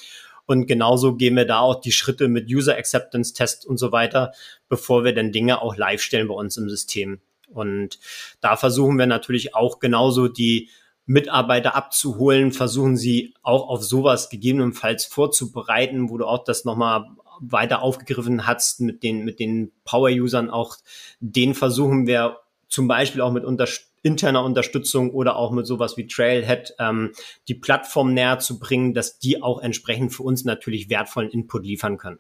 Und 0.47 0.67
genauso 0.67 1.15
gehen 1.15 1.37
wir 1.37 1.45
da 1.45 1.61
auch 1.61 1.79
die 1.79 1.93
Schritte 1.93 2.29
mit 2.29 2.49
User 2.49 2.77
Acceptance 2.79 3.35
Test 3.35 3.67
und 3.67 3.77
so 3.77 3.93
weiter, 3.93 4.33
bevor 4.71 5.05
wir 5.05 5.13
dann 5.13 5.31
Dinge 5.31 5.61
auch 5.61 5.77
live 5.77 6.01
stellen 6.01 6.29
bei 6.29 6.35
uns 6.35 6.57
im 6.57 6.71
System. 6.71 7.21
Und 7.49 7.99
da 8.41 8.57
versuchen 8.57 8.99
wir 8.99 9.07
natürlich 9.07 9.55
auch 9.55 9.79
genauso 9.79 10.29
die 10.29 10.69
Mitarbeiter 11.07 11.75
abzuholen, 11.75 12.53
versuchen 12.53 12.97
sie 12.97 13.35
auch 13.43 13.69
auf 13.69 13.83
sowas 13.83 14.29
gegebenenfalls 14.29 15.07
vorzubereiten, 15.07 16.11
wo 16.11 16.19
du 16.19 16.27
auch 16.27 16.45
das 16.45 16.67
nochmal 16.67 17.07
weiter 17.41 17.83
aufgegriffen 17.83 18.47
hast 18.47 18.81
mit 18.81 19.03
den, 19.03 19.25
mit 19.25 19.41
den 19.41 19.73
Power-Usern 19.85 20.51
auch, 20.51 20.77
den 21.21 21.55
versuchen 21.55 22.07
wir 22.07 22.39
zum 22.69 22.89
Beispiel 22.89 23.23
auch 23.23 23.33
mit 23.33 23.45
unter, 23.45 23.67
interner 24.03 24.45
Unterstützung 24.45 25.11
oder 25.11 25.37
auch 25.37 25.51
mit 25.51 25.67
sowas 25.67 25.97
wie 25.97 26.07
Trailhead 26.07 26.75
ähm, 26.79 27.13
die 27.49 27.55
Plattform 27.55 28.13
näher 28.13 28.39
zu 28.39 28.59
bringen, 28.59 28.93
dass 28.93 29.19
die 29.19 29.43
auch 29.43 29.61
entsprechend 29.61 30.13
für 30.13 30.25
uns 30.25 30.45
natürlich 30.45 30.91
wertvollen 30.91 31.31
Input 31.31 31.65
liefern 31.65 31.97
können. 31.97 32.19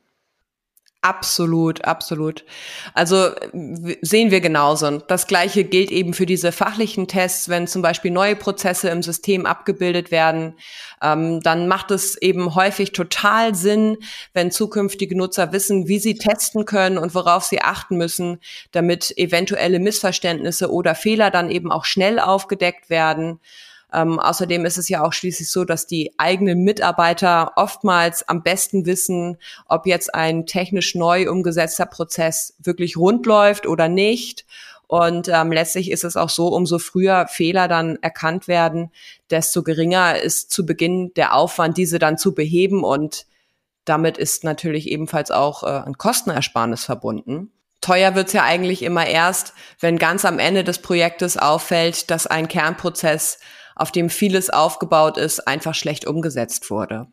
Absolut, 1.00 1.84
absolut. 1.84 2.44
Also 2.92 3.30
sehen 4.02 4.32
wir 4.32 4.40
genauso. 4.40 4.98
Das 4.98 5.28
Gleiche 5.28 5.62
gilt 5.62 5.92
eben 5.92 6.12
für 6.12 6.26
diese 6.26 6.50
fachlichen 6.50 7.06
Tests, 7.06 7.48
wenn 7.48 7.68
zum 7.68 7.82
Beispiel 7.82 8.10
neue 8.10 8.34
Prozesse 8.34 8.88
im 8.88 9.04
System 9.04 9.46
abgebildet 9.46 10.10
werden, 10.10 10.54
ähm, 11.00 11.40
dann 11.40 11.68
macht 11.68 11.92
es 11.92 12.20
eben 12.20 12.56
häufig 12.56 12.90
total 12.90 13.54
Sinn, 13.54 13.98
wenn 14.34 14.50
zukünftige 14.50 15.16
Nutzer 15.16 15.52
wissen, 15.52 15.86
wie 15.86 16.00
sie 16.00 16.16
testen 16.16 16.64
können 16.64 16.98
und 16.98 17.14
worauf 17.14 17.44
sie 17.44 17.62
achten 17.62 17.96
müssen, 17.96 18.40
damit 18.72 19.16
eventuelle 19.16 19.78
Missverständnisse 19.78 20.72
oder 20.72 20.96
Fehler 20.96 21.30
dann 21.30 21.48
eben 21.48 21.70
auch 21.70 21.84
schnell 21.84 22.18
aufgedeckt 22.18 22.90
werden. 22.90 23.38
Ähm, 23.92 24.18
außerdem 24.18 24.64
ist 24.64 24.76
es 24.78 24.88
ja 24.88 25.02
auch 25.02 25.12
schließlich 25.12 25.50
so, 25.50 25.64
dass 25.64 25.86
die 25.86 26.12
eigenen 26.18 26.62
Mitarbeiter 26.62 27.52
oftmals 27.56 28.28
am 28.28 28.42
besten 28.42 28.84
wissen, 28.86 29.38
ob 29.66 29.86
jetzt 29.86 30.14
ein 30.14 30.46
technisch 30.46 30.94
neu 30.94 31.30
umgesetzter 31.30 31.86
Prozess 31.86 32.54
wirklich 32.58 32.96
rund 32.96 33.24
läuft 33.26 33.66
oder 33.66 33.88
nicht. 33.88 34.44
Und 34.88 35.28
ähm, 35.28 35.52
letztlich 35.52 35.90
ist 35.90 36.04
es 36.04 36.16
auch 36.16 36.30
so, 36.30 36.48
umso 36.48 36.78
früher 36.78 37.26
Fehler 37.28 37.68
dann 37.68 37.98
erkannt 38.00 38.48
werden, 38.48 38.90
desto 39.30 39.62
geringer 39.62 40.18
ist 40.18 40.50
zu 40.50 40.64
Beginn 40.64 41.12
der 41.14 41.34
Aufwand, 41.34 41.76
diese 41.76 41.98
dann 41.98 42.16
zu 42.16 42.34
beheben. 42.34 42.84
Und 42.84 43.26
damit 43.84 44.16
ist 44.16 44.44
natürlich 44.44 44.88
ebenfalls 44.88 45.30
auch 45.30 45.62
äh, 45.62 45.82
ein 45.84 45.98
Kostenersparnis 45.98 46.84
verbunden. 46.84 47.52
Teuer 47.80 48.14
wird's 48.14 48.32
ja 48.32 48.44
eigentlich 48.44 48.82
immer 48.82 49.06
erst, 49.06 49.54
wenn 49.78 49.98
ganz 49.98 50.24
am 50.24 50.38
Ende 50.38 50.64
des 50.64 50.80
Projektes 50.80 51.36
auffällt, 51.36 52.10
dass 52.10 52.26
ein 52.26 52.48
Kernprozess 52.48 53.38
auf 53.78 53.92
dem 53.92 54.10
vieles 54.10 54.50
aufgebaut 54.50 55.16
ist, 55.16 55.46
einfach 55.48 55.74
schlecht 55.74 56.06
umgesetzt 56.06 56.70
wurde. 56.70 57.06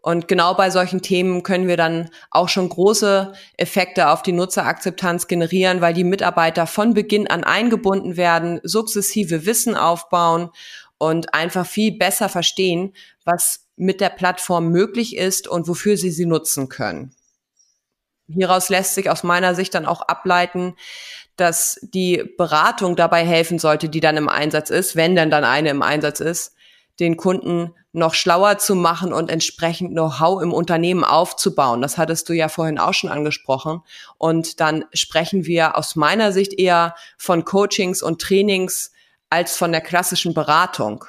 Und 0.00 0.28
genau 0.28 0.52
bei 0.52 0.68
solchen 0.68 1.00
Themen 1.00 1.42
können 1.42 1.66
wir 1.66 1.78
dann 1.78 2.10
auch 2.30 2.50
schon 2.50 2.68
große 2.68 3.32
Effekte 3.56 4.10
auf 4.10 4.20
die 4.20 4.32
Nutzerakzeptanz 4.32 5.28
generieren, 5.28 5.80
weil 5.80 5.94
die 5.94 6.04
Mitarbeiter 6.04 6.66
von 6.66 6.92
Beginn 6.92 7.26
an 7.26 7.42
eingebunden 7.42 8.18
werden, 8.18 8.60
sukzessive 8.64 9.46
Wissen 9.46 9.74
aufbauen 9.74 10.50
und 10.98 11.32
einfach 11.32 11.66
viel 11.66 11.96
besser 11.96 12.28
verstehen, 12.28 12.92
was 13.24 13.66
mit 13.76 14.02
der 14.02 14.10
Plattform 14.10 14.68
möglich 14.68 15.16
ist 15.16 15.48
und 15.48 15.68
wofür 15.68 15.96
sie 15.96 16.10
sie 16.10 16.26
nutzen 16.26 16.68
können. 16.68 17.14
Hieraus 18.28 18.68
lässt 18.68 18.94
sich 18.94 19.08
aus 19.08 19.22
meiner 19.22 19.54
Sicht 19.54 19.74
dann 19.74 19.86
auch 19.86 20.02
ableiten, 20.02 20.76
dass 21.36 21.78
die 21.82 22.24
Beratung 22.38 22.96
dabei 22.96 23.24
helfen 23.24 23.58
sollte, 23.58 23.88
die 23.88 24.00
dann 24.00 24.16
im 24.16 24.28
Einsatz 24.28 24.70
ist, 24.70 24.96
wenn 24.96 25.16
denn 25.16 25.30
dann 25.30 25.44
eine 25.44 25.70
im 25.70 25.82
Einsatz 25.82 26.20
ist, 26.20 26.54
den 27.00 27.16
Kunden 27.16 27.74
noch 27.92 28.14
schlauer 28.14 28.58
zu 28.58 28.74
machen 28.74 29.12
und 29.12 29.30
entsprechend 29.30 29.92
Know-how 29.92 30.42
im 30.42 30.52
Unternehmen 30.52 31.04
aufzubauen. 31.04 31.80
Das 31.80 31.96
hattest 31.96 32.28
du 32.28 32.32
ja 32.32 32.48
vorhin 32.48 32.78
auch 32.78 32.94
schon 32.94 33.10
angesprochen. 33.10 33.82
Und 34.18 34.60
dann 34.60 34.84
sprechen 34.92 35.46
wir 35.46 35.76
aus 35.76 35.96
meiner 35.96 36.32
Sicht 36.32 36.58
eher 36.58 36.94
von 37.16 37.44
Coachings 37.44 38.02
und 38.02 38.20
Trainings 38.20 38.92
als 39.30 39.56
von 39.56 39.72
der 39.72 39.80
klassischen 39.80 40.34
Beratung. 40.34 41.04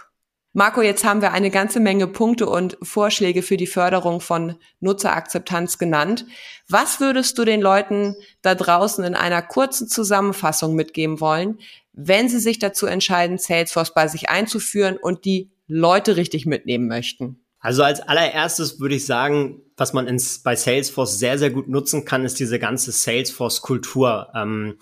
Marco, 0.57 0.81
jetzt 0.81 1.03
haben 1.03 1.21
wir 1.21 1.33
eine 1.33 1.51
ganze 1.51 1.81
Menge 1.81 2.07
Punkte 2.07 2.47
und 2.47 2.77
Vorschläge 2.81 3.41
für 3.41 3.57
die 3.57 3.67
Förderung 3.67 4.21
von 4.21 4.55
Nutzerakzeptanz 4.79 5.77
genannt. 5.77 6.25
Was 6.69 7.01
würdest 7.01 7.37
du 7.37 7.43
den 7.43 7.59
Leuten 7.59 8.15
da 8.41 8.55
draußen 8.55 9.03
in 9.03 9.15
einer 9.15 9.41
kurzen 9.41 9.89
Zusammenfassung 9.89 10.73
mitgeben 10.73 11.19
wollen, 11.19 11.59
wenn 11.91 12.29
sie 12.29 12.39
sich 12.39 12.57
dazu 12.57 12.85
entscheiden, 12.85 13.37
Salesforce 13.37 13.93
bei 13.93 14.07
sich 14.07 14.29
einzuführen 14.29 14.95
und 14.95 15.25
die 15.25 15.51
Leute 15.67 16.15
richtig 16.15 16.45
mitnehmen 16.45 16.87
möchten? 16.87 17.43
Also 17.59 17.83
als 17.83 17.99
allererstes 17.99 18.79
würde 18.79 18.95
ich 18.95 19.05
sagen, 19.05 19.61
was 19.75 19.91
man 19.91 20.07
ins, 20.07 20.41
bei 20.41 20.55
Salesforce 20.55 21.19
sehr, 21.19 21.37
sehr 21.37 21.49
gut 21.49 21.67
nutzen 21.67 22.05
kann, 22.05 22.23
ist 22.23 22.39
diese 22.39 22.59
ganze 22.59 22.93
Salesforce-Kultur. 22.93 24.29
Ähm, 24.33 24.79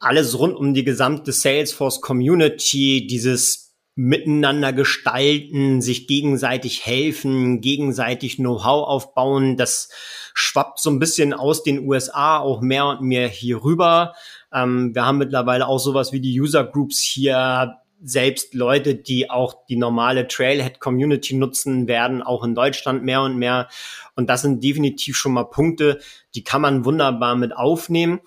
alles 0.00 0.36
rund 0.36 0.56
um 0.56 0.74
die 0.74 0.82
gesamte 0.82 1.30
Salesforce-Community, 1.30 3.06
dieses 3.06 3.69
miteinander 3.94 4.72
gestalten, 4.72 5.82
sich 5.82 6.06
gegenseitig 6.06 6.86
helfen, 6.86 7.60
gegenseitig 7.60 8.36
Know-how 8.36 8.86
aufbauen. 8.86 9.56
Das 9.56 9.90
schwappt 10.34 10.80
so 10.80 10.90
ein 10.90 10.98
bisschen 10.98 11.34
aus 11.34 11.62
den 11.62 11.86
USA 11.86 12.38
auch 12.38 12.60
mehr 12.60 12.86
und 12.86 13.02
mehr 13.02 13.28
hier 13.28 13.62
rüber. 13.62 14.14
Ähm, 14.52 14.94
wir 14.94 15.04
haben 15.04 15.18
mittlerweile 15.18 15.66
auch 15.66 15.78
sowas 15.78 16.12
wie 16.12 16.20
die 16.20 16.40
User 16.40 16.64
Groups 16.64 17.00
hier. 17.00 17.76
Selbst 18.02 18.54
Leute, 18.54 18.94
die 18.94 19.28
auch 19.28 19.66
die 19.68 19.76
normale 19.76 20.26
Trailhead 20.26 20.80
Community 20.80 21.34
nutzen, 21.34 21.86
werden 21.86 22.22
auch 22.22 22.42
in 22.44 22.54
Deutschland 22.54 23.04
mehr 23.04 23.20
und 23.20 23.36
mehr. 23.36 23.68
Und 24.16 24.30
das 24.30 24.40
sind 24.40 24.64
definitiv 24.64 25.16
schon 25.16 25.32
mal 25.32 25.44
Punkte, 25.44 26.00
die 26.34 26.42
kann 26.42 26.62
man 26.62 26.86
wunderbar 26.86 27.36
mit 27.36 27.54
aufnehmen 27.54 28.20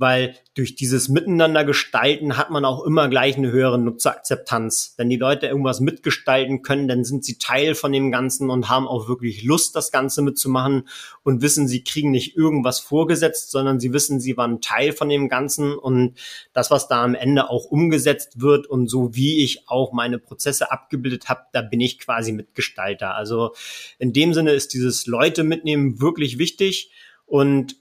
weil 0.00 0.34
durch 0.54 0.76
dieses 0.76 1.10
Miteinander 1.10 1.62
gestalten 1.62 2.38
hat 2.38 2.50
man 2.50 2.64
auch 2.64 2.84
immer 2.84 3.08
gleich 3.08 3.36
eine 3.36 3.52
höhere 3.52 3.78
Nutzerakzeptanz. 3.78 4.94
Wenn 4.96 5.10
die 5.10 5.16
Leute 5.16 5.46
irgendwas 5.46 5.80
mitgestalten 5.80 6.62
können, 6.62 6.88
dann 6.88 7.04
sind 7.04 7.22
sie 7.22 7.38
Teil 7.38 7.74
von 7.74 7.92
dem 7.92 8.10
Ganzen 8.10 8.48
und 8.48 8.70
haben 8.70 8.88
auch 8.88 9.08
wirklich 9.08 9.44
Lust, 9.44 9.76
das 9.76 9.92
Ganze 9.92 10.22
mitzumachen 10.22 10.88
und 11.22 11.42
wissen, 11.42 11.68
sie 11.68 11.84
kriegen 11.84 12.10
nicht 12.10 12.34
irgendwas 12.34 12.80
vorgesetzt, 12.80 13.50
sondern 13.50 13.78
sie 13.78 13.92
wissen, 13.92 14.20
sie 14.20 14.38
waren 14.38 14.62
Teil 14.62 14.92
von 14.92 15.10
dem 15.10 15.28
Ganzen 15.28 15.74
und 15.74 16.18
das, 16.54 16.70
was 16.70 16.88
da 16.88 17.04
am 17.04 17.14
Ende 17.14 17.50
auch 17.50 17.66
umgesetzt 17.66 18.40
wird 18.40 18.66
und 18.66 18.88
so 18.88 19.14
wie 19.14 19.44
ich 19.44 19.68
auch 19.68 19.92
meine 19.92 20.18
Prozesse 20.18 20.72
abgebildet 20.72 21.28
habe, 21.28 21.42
da 21.52 21.60
bin 21.60 21.80
ich 21.80 21.98
quasi 21.98 22.32
Mitgestalter. 22.32 23.14
Also 23.16 23.52
in 23.98 24.14
dem 24.14 24.32
Sinne 24.32 24.52
ist 24.52 24.72
dieses 24.72 25.06
Leute 25.06 25.44
mitnehmen 25.44 26.00
wirklich 26.00 26.38
wichtig 26.38 26.90
und 27.26 27.76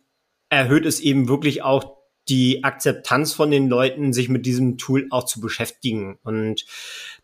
erhöht 0.49 0.86
es 0.86 0.99
eben 0.99 1.29
wirklich 1.29 1.62
auch 1.62 1.98
die 2.29 2.63
Akzeptanz 2.63 3.33
von 3.33 3.51
den 3.51 3.67
Leuten, 3.67 4.13
sich 4.13 4.29
mit 4.29 4.45
diesem 4.45 4.77
Tool 4.77 5.07
auch 5.09 5.25
zu 5.25 5.41
beschäftigen. 5.41 6.19
Und 6.23 6.65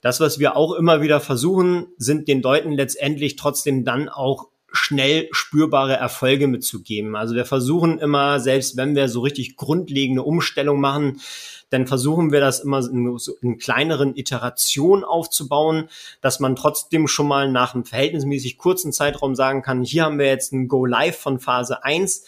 das, 0.02 0.20
was 0.20 0.40
wir 0.40 0.58
auch 0.58 0.74
immer 0.74 1.02
wieder 1.02 1.22
versuchen, 1.22 1.88
sind 1.98 2.28
den 2.28 2.42
Leuten 2.42 2.72
letztendlich 2.72 3.36
trotzdem 3.36 3.86
dann 3.86 4.10
auch 4.10 4.48
schnell 4.76 5.30
spürbare 5.32 5.94
Erfolge 5.94 6.48
mitzugeben. 6.48 7.16
Also 7.16 7.34
wir 7.36 7.46
versuchen 7.46 7.98
immer, 8.00 8.40
selbst 8.40 8.76
wenn 8.76 8.96
wir 8.96 9.08
so 9.08 9.22
richtig 9.22 9.56
grundlegende 9.56 10.24
Umstellungen 10.24 10.82
machen, 10.82 11.22
dann 11.70 11.88
versuchen 11.88 12.32
wir 12.32 12.42
das 12.42 12.60
immer 12.60 12.80
in, 12.80 13.18
in 13.42 13.58
kleineren 13.58 14.16
Iterationen 14.16 15.04
aufzubauen, 15.04 15.90
dass 16.22 16.40
man 16.40 16.56
trotzdem 16.56 17.08
schon 17.08 17.28
mal 17.28 17.52
nach 17.52 17.74
einem 17.74 17.86
verhältnismäßig 17.86 18.58
kurzen 18.58 18.92
Zeitraum 18.92 19.36
sagen 19.36 19.62
kann, 19.62 19.84
hier 19.84 20.04
haben 20.04 20.20
wir 20.20 20.28
jetzt 20.28 20.52
ein 20.52 20.68
Go 20.68 20.86
Live 20.86 21.18
von 21.18 21.40
Phase 21.40 21.84
1 21.84 22.26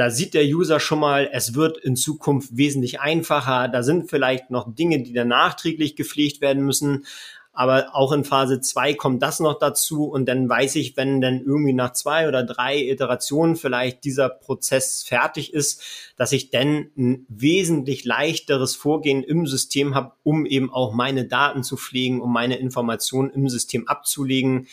da 0.00 0.08
sieht 0.08 0.32
der 0.32 0.46
User 0.46 0.80
schon 0.80 0.98
mal, 0.98 1.28
es 1.30 1.54
wird 1.54 1.76
in 1.76 1.94
Zukunft 1.94 2.56
wesentlich 2.56 3.00
einfacher. 3.00 3.68
Da 3.68 3.82
sind 3.82 4.08
vielleicht 4.08 4.48
noch 4.48 4.74
Dinge, 4.74 5.02
die 5.02 5.12
dann 5.12 5.28
nachträglich 5.28 5.94
gepflegt 5.94 6.40
werden 6.40 6.64
müssen. 6.64 7.04
Aber 7.52 7.94
auch 7.94 8.12
in 8.12 8.24
Phase 8.24 8.62
2 8.62 8.94
kommt 8.94 9.22
das 9.22 9.40
noch 9.40 9.58
dazu 9.58 10.04
und 10.06 10.24
dann 10.24 10.48
weiß 10.48 10.76
ich, 10.76 10.96
wenn 10.96 11.20
dann 11.20 11.42
irgendwie 11.44 11.74
nach 11.74 11.92
zwei 11.92 12.28
oder 12.28 12.44
drei 12.44 12.78
Iterationen 12.78 13.56
vielleicht 13.56 14.02
dieser 14.04 14.30
Prozess 14.30 15.02
fertig 15.02 15.52
ist, 15.52 15.82
dass 16.16 16.32
ich 16.32 16.48
dann 16.48 16.90
ein 16.96 17.26
wesentlich 17.28 18.06
leichteres 18.06 18.76
Vorgehen 18.76 19.22
im 19.22 19.46
System 19.46 19.94
habe, 19.94 20.12
um 20.22 20.46
eben 20.46 20.72
auch 20.72 20.94
meine 20.94 21.26
Daten 21.26 21.62
zu 21.62 21.76
pflegen, 21.76 22.22
um 22.22 22.32
meine 22.32 22.56
Informationen 22.56 23.28
im 23.28 23.50
System 23.50 23.86
abzulegen 23.86 24.66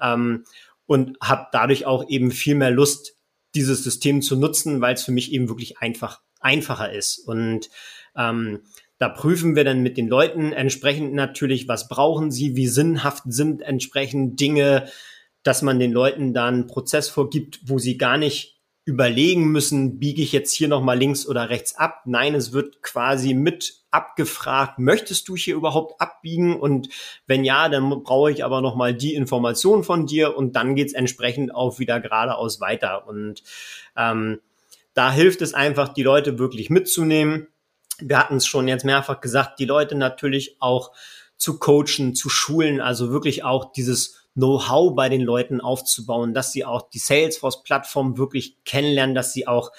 ähm, 0.00 0.44
und 0.86 1.18
habe 1.20 1.48
dadurch 1.52 1.84
auch 1.84 2.08
eben 2.08 2.30
viel 2.30 2.54
mehr 2.54 2.70
Lust, 2.70 3.19
dieses 3.54 3.82
System 3.84 4.22
zu 4.22 4.36
nutzen, 4.36 4.80
weil 4.80 4.94
es 4.94 5.02
für 5.02 5.12
mich 5.12 5.32
eben 5.32 5.48
wirklich 5.48 5.78
einfach 5.78 6.20
einfacher 6.40 6.92
ist. 6.92 7.18
Und 7.18 7.70
ähm, 8.16 8.60
da 8.98 9.08
prüfen 9.08 9.56
wir 9.56 9.64
dann 9.64 9.82
mit 9.82 9.96
den 9.96 10.08
Leuten 10.08 10.52
entsprechend 10.52 11.14
natürlich, 11.14 11.68
was 11.68 11.88
brauchen 11.88 12.30
sie, 12.30 12.56
wie 12.56 12.66
sinnhaft 12.66 13.24
sind 13.26 13.62
entsprechend 13.62 14.40
Dinge, 14.40 14.88
dass 15.42 15.62
man 15.62 15.78
den 15.78 15.92
Leuten 15.92 16.34
dann 16.34 16.54
einen 16.54 16.66
Prozess 16.66 17.08
vorgibt, 17.08 17.60
wo 17.64 17.78
sie 17.78 17.96
gar 17.96 18.18
nicht 18.18 18.60
überlegen 18.84 19.46
müssen, 19.52 19.98
biege 19.98 20.22
ich 20.22 20.32
jetzt 20.32 20.52
hier 20.52 20.68
nochmal 20.68 20.98
links 20.98 21.26
oder 21.26 21.48
rechts 21.48 21.74
ab. 21.76 22.02
Nein, 22.06 22.34
es 22.34 22.52
wird 22.52 22.82
quasi 22.82 23.34
mit 23.34 23.79
abgefragt, 23.90 24.78
möchtest 24.78 25.28
du 25.28 25.36
hier 25.36 25.54
überhaupt 25.54 26.00
abbiegen? 26.00 26.58
Und 26.58 26.88
wenn 27.26 27.44
ja, 27.44 27.68
dann 27.68 28.02
brauche 28.02 28.30
ich 28.30 28.44
aber 28.44 28.60
nochmal 28.60 28.94
die 28.94 29.14
Information 29.14 29.84
von 29.84 30.06
dir 30.06 30.36
und 30.36 30.56
dann 30.56 30.74
geht's 30.74 30.92
entsprechend 30.92 31.54
auch 31.54 31.78
wieder 31.78 32.00
geradeaus 32.00 32.60
weiter. 32.60 33.06
Und 33.06 33.42
ähm, 33.96 34.40
da 34.94 35.12
hilft 35.12 35.42
es 35.42 35.54
einfach, 35.54 35.88
die 35.88 36.02
Leute 36.02 36.38
wirklich 36.38 36.70
mitzunehmen. 36.70 37.48
Wir 37.98 38.18
hatten 38.18 38.36
es 38.36 38.46
schon 38.46 38.68
jetzt 38.68 38.84
mehrfach 38.84 39.20
gesagt, 39.20 39.58
die 39.58 39.66
Leute 39.66 39.94
natürlich 39.94 40.56
auch 40.60 40.92
zu 41.36 41.58
coachen, 41.58 42.14
zu 42.14 42.28
schulen, 42.28 42.80
also 42.80 43.10
wirklich 43.10 43.44
auch 43.44 43.72
dieses 43.72 44.20
Know-how 44.34 44.94
bei 44.94 45.08
den 45.08 45.22
Leuten 45.22 45.60
aufzubauen, 45.60 46.34
dass 46.34 46.52
sie 46.52 46.64
auch 46.64 46.88
die 46.90 46.98
Salesforce-Plattform 46.98 48.16
wirklich 48.16 48.62
kennenlernen, 48.64 49.14
dass 49.14 49.32
sie 49.32 49.46
auch 49.46 49.72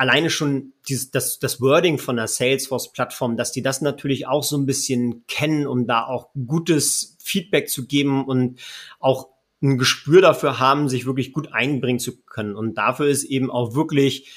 alleine 0.00 0.30
schon 0.30 0.72
dieses, 0.88 1.10
das, 1.10 1.40
das 1.40 1.60
Wording 1.60 1.98
von 1.98 2.16
der 2.16 2.26
Salesforce-Plattform, 2.26 3.36
dass 3.36 3.52
die 3.52 3.60
das 3.60 3.82
natürlich 3.82 4.26
auch 4.26 4.42
so 4.42 4.56
ein 4.56 4.64
bisschen 4.64 5.26
kennen, 5.26 5.66
um 5.66 5.86
da 5.86 6.06
auch 6.06 6.30
gutes 6.46 7.18
Feedback 7.22 7.68
zu 7.68 7.86
geben 7.86 8.24
und 8.24 8.58
auch 8.98 9.28
ein 9.62 9.76
Gespür 9.76 10.22
dafür 10.22 10.58
haben, 10.58 10.88
sich 10.88 11.04
wirklich 11.04 11.34
gut 11.34 11.52
einbringen 11.52 11.98
zu 11.98 12.22
können. 12.22 12.56
Und 12.56 12.78
dafür 12.78 13.08
ist 13.08 13.24
eben 13.24 13.50
auch 13.50 13.74
wirklich 13.74 14.30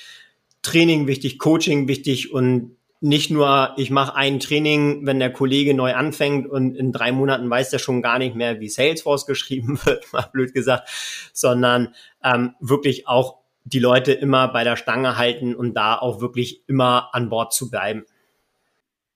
Training 0.64 1.08
wichtig, 1.08 1.40
Coaching 1.40 1.88
wichtig 1.88 2.34
und 2.34 2.76
nicht 3.00 3.32
nur, 3.32 3.74
ich 3.78 3.90
mache 3.90 4.16
ein 4.16 4.42
Training, 4.42 5.06
wenn 5.06 5.20
der 5.20 5.32
Kollege 5.32 5.74
neu 5.74 5.94
anfängt 5.94 6.46
und 6.46 6.76
in 6.76 6.92
drei 6.92 7.14
Monaten 7.14 7.50
weiß 7.50 7.70
der 7.70 7.80
schon 7.80 8.02
gar 8.02 8.20
nicht 8.20 8.36
mehr, 8.36 8.60
wie 8.60 8.68
Salesforce 8.68 9.26
geschrieben 9.28 9.80
wird, 9.86 10.12
mal 10.12 10.28
blöd 10.34 10.54
gesagt, 10.54 10.90
sondern 11.32 11.96
ähm, 12.22 12.54
wirklich 12.60 13.08
auch 13.08 13.43
die 13.66 13.80
Leute 13.80 14.14
immer 14.14 14.48
bei 14.48 14.64
der 14.64 14.76
Stange 14.76 15.18
halten 15.18 15.56
und 15.56 15.74
da 15.74 15.98
auch 15.98 16.22
wirklich 16.22 16.68
immer 16.68 17.10
an 17.14 17.30
Bord 17.30 17.54
zu 17.54 17.70
bleiben. 17.70 18.06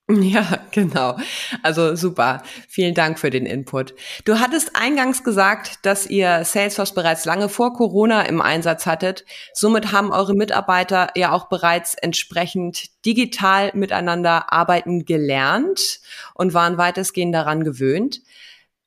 Ja, 0.09 0.59
genau. 0.71 1.17
Also 1.63 1.95
super. 1.95 2.41
Vielen 2.69 2.93
Dank 2.93 3.19
für 3.19 3.29
den 3.29 3.45
Input. 3.45 3.93
Du 4.23 4.39
hattest 4.39 4.75
eingangs 4.75 5.23
gesagt, 5.23 5.85
dass 5.85 6.07
ihr 6.07 6.45
Salesforce 6.45 6.93
bereits 6.93 7.25
lange 7.25 7.49
vor 7.49 7.73
Corona 7.73 8.21
im 8.21 8.41
Einsatz 8.41 8.85
hattet. 8.85 9.25
Somit 9.53 9.91
haben 9.91 10.11
eure 10.11 10.33
Mitarbeiter 10.33 11.09
ja 11.15 11.33
auch 11.33 11.49
bereits 11.49 11.95
entsprechend 11.95 13.05
digital 13.05 13.71
miteinander 13.73 14.53
arbeiten 14.53 15.03
gelernt 15.03 15.99
und 16.33 16.53
waren 16.53 16.77
weitestgehend 16.77 17.35
daran 17.35 17.65
gewöhnt. 17.65 18.21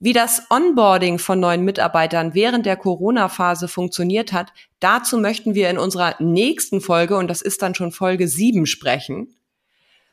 Wie 0.02 0.14
das 0.14 0.46
Onboarding 0.48 1.18
von 1.18 1.40
neuen 1.40 1.62
Mitarbeitern 1.62 2.32
während 2.32 2.64
der 2.64 2.78
Corona-Phase 2.78 3.68
funktioniert 3.68 4.32
hat, 4.32 4.50
dazu 4.80 5.18
möchten 5.18 5.54
wir 5.54 5.68
in 5.68 5.76
unserer 5.76 6.14
nächsten 6.20 6.80
Folge, 6.80 7.18
und 7.18 7.28
das 7.28 7.42
ist 7.42 7.60
dann 7.60 7.74
schon 7.74 7.92
Folge 7.92 8.26
7, 8.26 8.64
sprechen. 8.64 9.36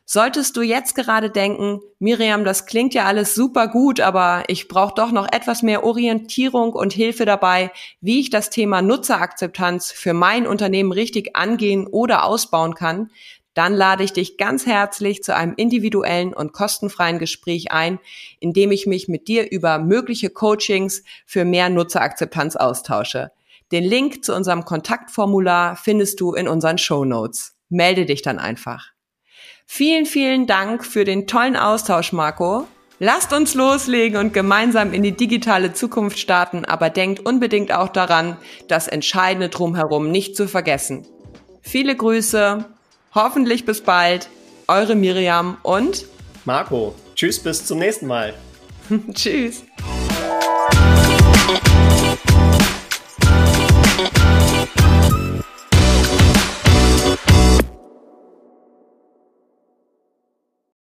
Solltest 0.03 0.57
du 0.57 0.61
jetzt 0.61 0.93
gerade 0.93 1.29
denken, 1.29 1.79
Miriam, 1.99 2.43
das 2.43 2.65
klingt 2.65 2.93
ja 2.93 3.05
alles 3.05 3.33
super 3.33 3.69
gut, 3.69 4.01
aber 4.01 4.43
ich 4.47 4.67
brauche 4.67 4.93
doch 4.93 5.13
noch 5.13 5.31
etwas 5.31 5.63
mehr 5.63 5.85
Orientierung 5.85 6.73
und 6.73 6.91
Hilfe 6.91 7.23
dabei, 7.23 7.71
wie 8.01 8.19
ich 8.19 8.29
das 8.29 8.49
Thema 8.49 8.81
Nutzerakzeptanz 8.81 9.93
für 9.93 10.13
mein 10.13 10.47
Unternehmen 10.47 10.91
richtig 10.91 11.37
angehen 11.37 11.87
oder 11.87 12.25
ausbauen 12.25 12.75
kann, 12.75 13.09
dann 13.57 13.73
lade 13.73 14.03
ich 14.03 14.13
dich 14.13 14.37
ganz 14.37 14.67
herzlich 14.67 15.23
zu 15.23 15.35
einem 15.35 15.53
individuellen 15.57 16.33
und 16.33 16.53
kostenfreien 16.53 17.17
Gespräch 17.17 17.71
ein, 17.71 17.97
in 18.39 18.53
dem 18.53 18.71
ich 18.71 18.85
mich 18.85 19.07
mit 19.07 19.27
dir 19.27 19.51
über 19.51 19.79
mögliche 19.79 20.29
Coachings 20.29 21.03
für 21.25 21.43
mehr 21.43 21.69
Nutzerakzeptanz 21.69 22.55
austausche. 22.55 23.31
Den 23.71 23.83
Link 23.83 24.23
zu 24.23 24.35
unserem 24.35 24.63
Kontaktformular 24.63 25.75
findest 25.75 26.21
du 26.21 26.33
in 26.33 26.47
unseren 26.47 26.77
Show 26.77 27.03
Notes. 27.03 27.55
Melde 27.69 28.05
dich 28.05 28.21
dann 28.21 28.37
einfach. 28.37 28.91
Vielen, 29.65 30.05
vielen 30.05 30.45
Dank 30.45 30.85
für 30.85 31.03
den 31.03 31.25
tollen 31.25 31.57
Austausch, 31.57 32.13
Marco. 32.13 32.67
Lasst 32.99 33.33
uns 33.33 33.55
loslegen 33.55 34.17
und 34.19 34.33
gemeinsam 34.33 34.93
in 34.93 35.03
die 35.03 35.11
digitale 35.11 35.73
Zukunft 35.73 36.19
starten, 36.19 36.63
aber 36.63 36.89
denkt 36.89 37.25
unbedingt 37.25 37.71
auch 37.71 37.89
daran, 37.89 38.37
das 38.67 38.87
Entscheidende 38.87 39.49
drumherum 39.49 40.09
nicht 40.09 40.35
zu 40.35 40.47
vergessen. 40.47 41.05
Viele 41.61 41.95
Grüße, 41.95 42.65
hoffentlich 43.13 43.65
bis 43.65 43.81
bald, 43.81 44.29
eure 44.67 44.95
Miriam 44.95 45.57
und 45.63 46.05
Marco. 46.45 46.95
Tschüss, 47.15 47.39
bis 47.41 47.65
zum 47.65 47.79
nächsten 47.79 48.07
Mal. 48.07 48.33
Tschüss. 49.13 49.63